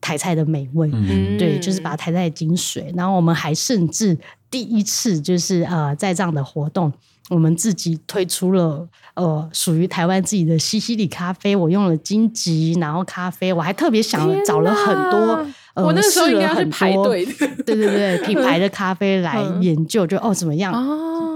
[0.00, 0.88] 台菜的美味。
[0.92, 2.94] 嗯、对，就是把台菜的精髓。
[2.96, 4.16] 然后我们还甚至
[4.48, 6.92] 第一次就是呃，在这样的活动。
[7.28, 17.24] 我们自己推出了呃，属于台湾自己的西西里咖啡，我用了金桔，然后咖啡，我还特别想了找了很多，呃，我那时候应该是排队，
[17.64, 20.72] 对对对，品牌的咖啡来 研究，就哦怎么样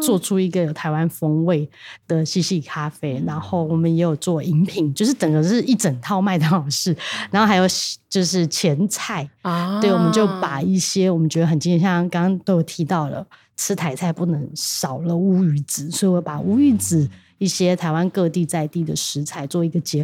[0.00, 1.68] 做出一个有台湾风味
[2.06, 6.96] 的西西里咖啡，然后我们也有做饮品，就是整个是一整套麦当劳式，
[7.30, 7.64] 然后还有
[8.08, 9.28] 就是前菜。
[9.42, 13.26] 啊，对，我们就把一些我们觉得很经典，像刚刚都有提到了。
[13.60, 17.06] 吃台菜不能少了乌鱼子，所以我把乌鱼子
[17.36, 20.02] 一些台湾各地在地的食材做一个结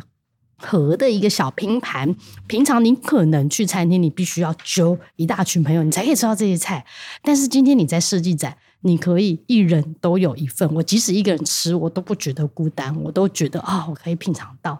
[0.58, 2.14] 合的一个小拼盘。
[2.46, 6.84] 平常你可能去餐厅，你必须要揪一大群朋友，你才可以吃到这些菜。
[7.22, 10.70] 但是今天你在设计展，你可以一人都有一份。
[10.74, 14.78] 我即使一个人吃，我都不觉得孤单，我都觉得啊、哦，我可以品尝到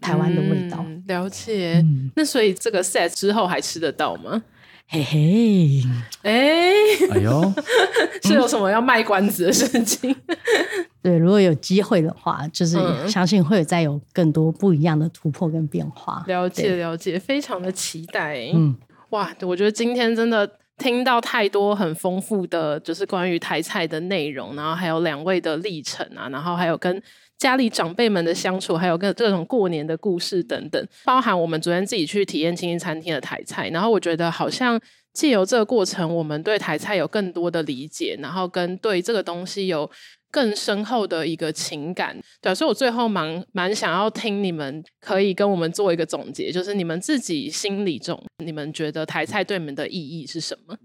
[0.00, 0.78] 台湾的味道。
[0.86, 1.80] 嗯、了解。
[1.84, 4.44] 嗯、那所以这个 set 之后还吃得到吗？
[4.92, 5.82] 嘿嘿，
[6.20, 6.70] 哎，
[7.12, 7.50] 哎呦，
[8.24, 10.14] 是有什么要卖关子的事情？
[11.02, 16.22] 对，如果有机会的话，就是嗯相信会有再有更多不一样的突破跟变化。
[16.26, 18.50] 了解对了解，非常的期待。
[18.52, 18.76] 嗯，
[19.10, 20.46] 哇，我觉得今天真的
[20.76, 27.02] 听到太多很丰富的，就是关于台菜的内容，然后还有两位的历程啊，然后还有跟
[27.42, 34.80] 家里长辈们的相处，还有跟各种过年的故事等等，包含我们昨天自己去体验清新餐厅的台菜，然后我觉得好像
[35.12, 39.90] 借由这个过程，我们对台菜有更多的理解，然后跟对这个东西有
[40.30, 42.16] 更深厚的一个情感。
[42.40, 50.76] 对，所以我最后蛮蛮想要听你们可以跟我们做一个总结，就是你们自己心里中，你们觉得台菜对你们的意义是什么？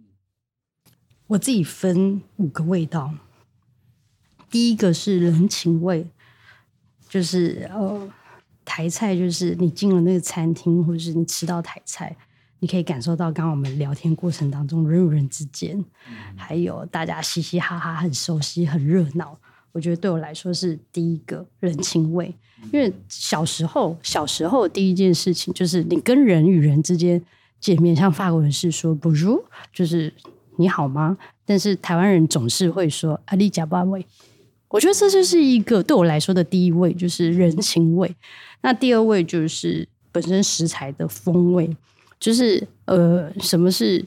[1.28, 3.14] 我自己分五个味道，
[4.50, 6.08] 第一个是人情味，
[7.10, 8.08] 就是呃，
[8.66, 12.16] 台菜就是你进了那个餐厅，或者是你吃到台菜，
[12.60, 15.84] 你可以感受到刚刚我们聊天过程当中人与人之间，
[16.36, 19.38] 还有大家嘻嘻哈哈，很熟悉，很热闹。
[19.72, 22.34] 我觉得对我来说是第一个人情味，
[22.72, 27.22] 因为小时候小时候第一件事情就是你跟人与人之间
[27.60, 29.44] 见面，像法国人是说 Bonjour，
[29.74, 30.14] 就是。
[30.60, 31.16] 你好吗？
[31.46, 34.04] 但是台湾人总是会说阿里加巴味，
[34.70, 38.14] 我觉得这就是一个对我来说的第一位，就是人情味。
[38.62, 41.76] 那第二位就是本身食材的风味，
[42.20, 44.04] 就是呃，什么是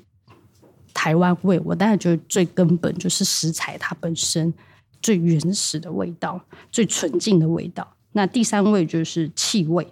[0.93, 1.59] 台湾味？
[1.65, 4.53] 我当然觉得最根本就是食材它本身
[5.01, 7.97] 最原始的味道，最纯净的味道。
[8.13, 9.87] 那第三位就是气味，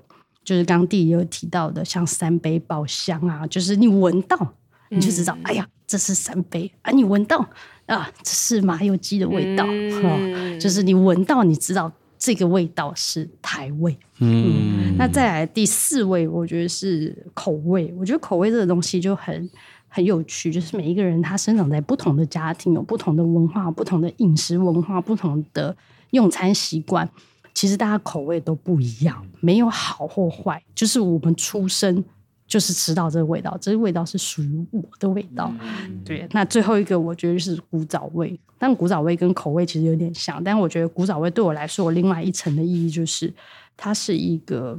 [0.45, 4.55] 就是刚刚弟也有提到的，像三杯爆香啊，就是你闻到。
[4.91, 6.91] 你就知道，哎呀，这是三杯啊！
[6.91, 7.47] 你闻到
[7.89, 13.97] 啊，这是麻油鸡的味道，嗯哦，就是你闻到，你知道这个味道是台味。
[14.21, 17.93] 嗯，那再来第四位，我觉得是口味。
[17.99, 19.51] 我觉得口味这个东西就很
[19.89, 25.75] 很有趣，就是每一个人他生长在不同的家庭，有不同的文化、不同的饮食文化、不同的
[26.11, 27.09] 用餐习惯，
[27.55, 32.05] 其实大家口味都不一样，没有好或坏，就是我们出生。
[32.49, 35.55] 就是吃到这个味道，这个味道是属于我的味道。
[35.61, 43.33] 嗯、对，那最后一个我觉得是古早味，但古早味跟口味其实有点像，但我觉得古早味对我来说，我另外一层的意义就是
[43.77, 44.77] 它是一个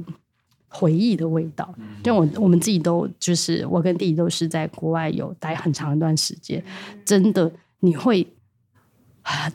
[0.68, 1.72] 回忆的味道。
[2.04, 6.62] 因为我我们自己都就是我跟弟弟都是在国外有待很长一段时间，
[7.04, 8.26] 真的你会。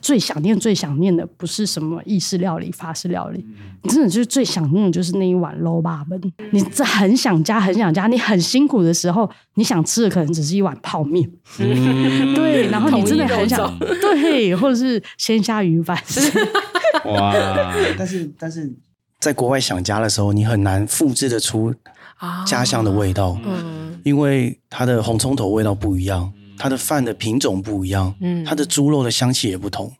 [0.01, 3.45] 最想念、最想念的不是什么意式料理、法式料理，
[3.83, 6.05] 你真的就是最想念的就是那一碗卤肉饭。
[6.51, 11.29] 你这很想家、很想家，你很辛苦的时候，你想吃的可能只是一碗泡面。
[11.59, 15.97] 嗯、对，然后你真的很想对，或者是鲜虾鱼饭。
[17.05, 17.33] 哇！
[17.97, 18.73] 但是但是
[19.19, 21.73] 在国外想家的时候，你很难复制得出
[22.45, 26.31] 家乡的味道，嗯，因为它的红葱头味道不一样。
[26.57, 29.91] 它的饭的品种不一样，嗯，它的猪肉的香气也不同，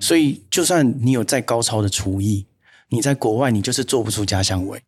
[0.00, 2.46] 所以就算你有再高超的厨艺，
[2.88, 4.80] 你在国外你就是做不出家乡味。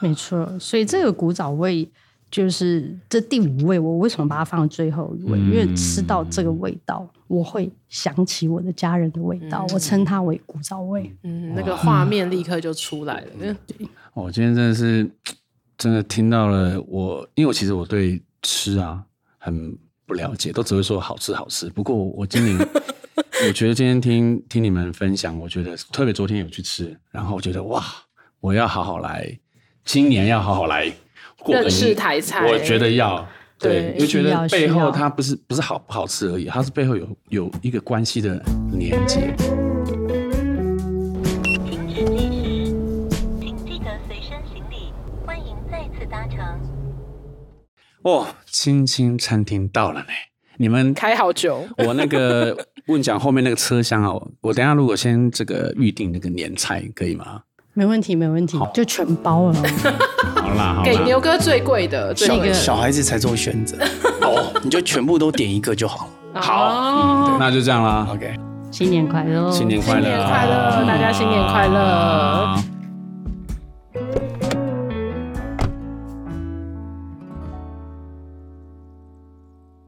[0.00, 1.88] 没错，所以这个古早味
[2.30, 5.38] 就是这第五味，我为什么把它放最后一位？
[5.38, 11.14] 嗯、因为吃到这个味道，我会想起我的家人的味道，嗯、我称它为古早味。
[11.22, 13.30] 嗯，那个画面立刻就出来了。
[13.66, 15.08] 对，我今天真的是
[15.76, 19.04] 真的听到了我，我因为我其实我对吃啊
[19.38, 19.76] 很。
[20.12, 21.70] 不了解，都只会说好吃好吃。
[21.70, 22.58] 不过我今年，
[23.46, 27.82] 我觉得今天听听你们分享，我觉得特别昨天有去吃，然后我觉得哇，
[28.38, 29.38] 我要好好来，
[29.86, 30.92] 今年要好好来
[31.38, 32.46] 过认识台菜。
[32.46, 33.26] 我觉得要
[33.58, 38.38] 对，就觉得背后它不是不是好不好吃而已，它是背后有有一个关系的
[38.74, 39.34] 连接。
[48.04, 50.06] 哦，青青餐厅到了呢！
[50.58, 51.64] 你们开好久。
[51.78, 52.56] 我那个
[52.86, 57.42] 问讲后面那个车厢哦，我等下如果先这个预定那个年菜可以吗？
[57.74, 59.54] 没问题，没问题，就全包了。
[60.34, 63.78] 好啦，好啦，给牛哥最贵的，小小孩子才做选择
[64.20, 66.40] 哦，你就全部都点一个就好了。
[66.40, 68.06] 好，嗯，那就这样啦。
[68.10, 68.34] OK，
[68.70, 72.71] 新年快乐，新年快乐，新年快乐，大家新年快乐。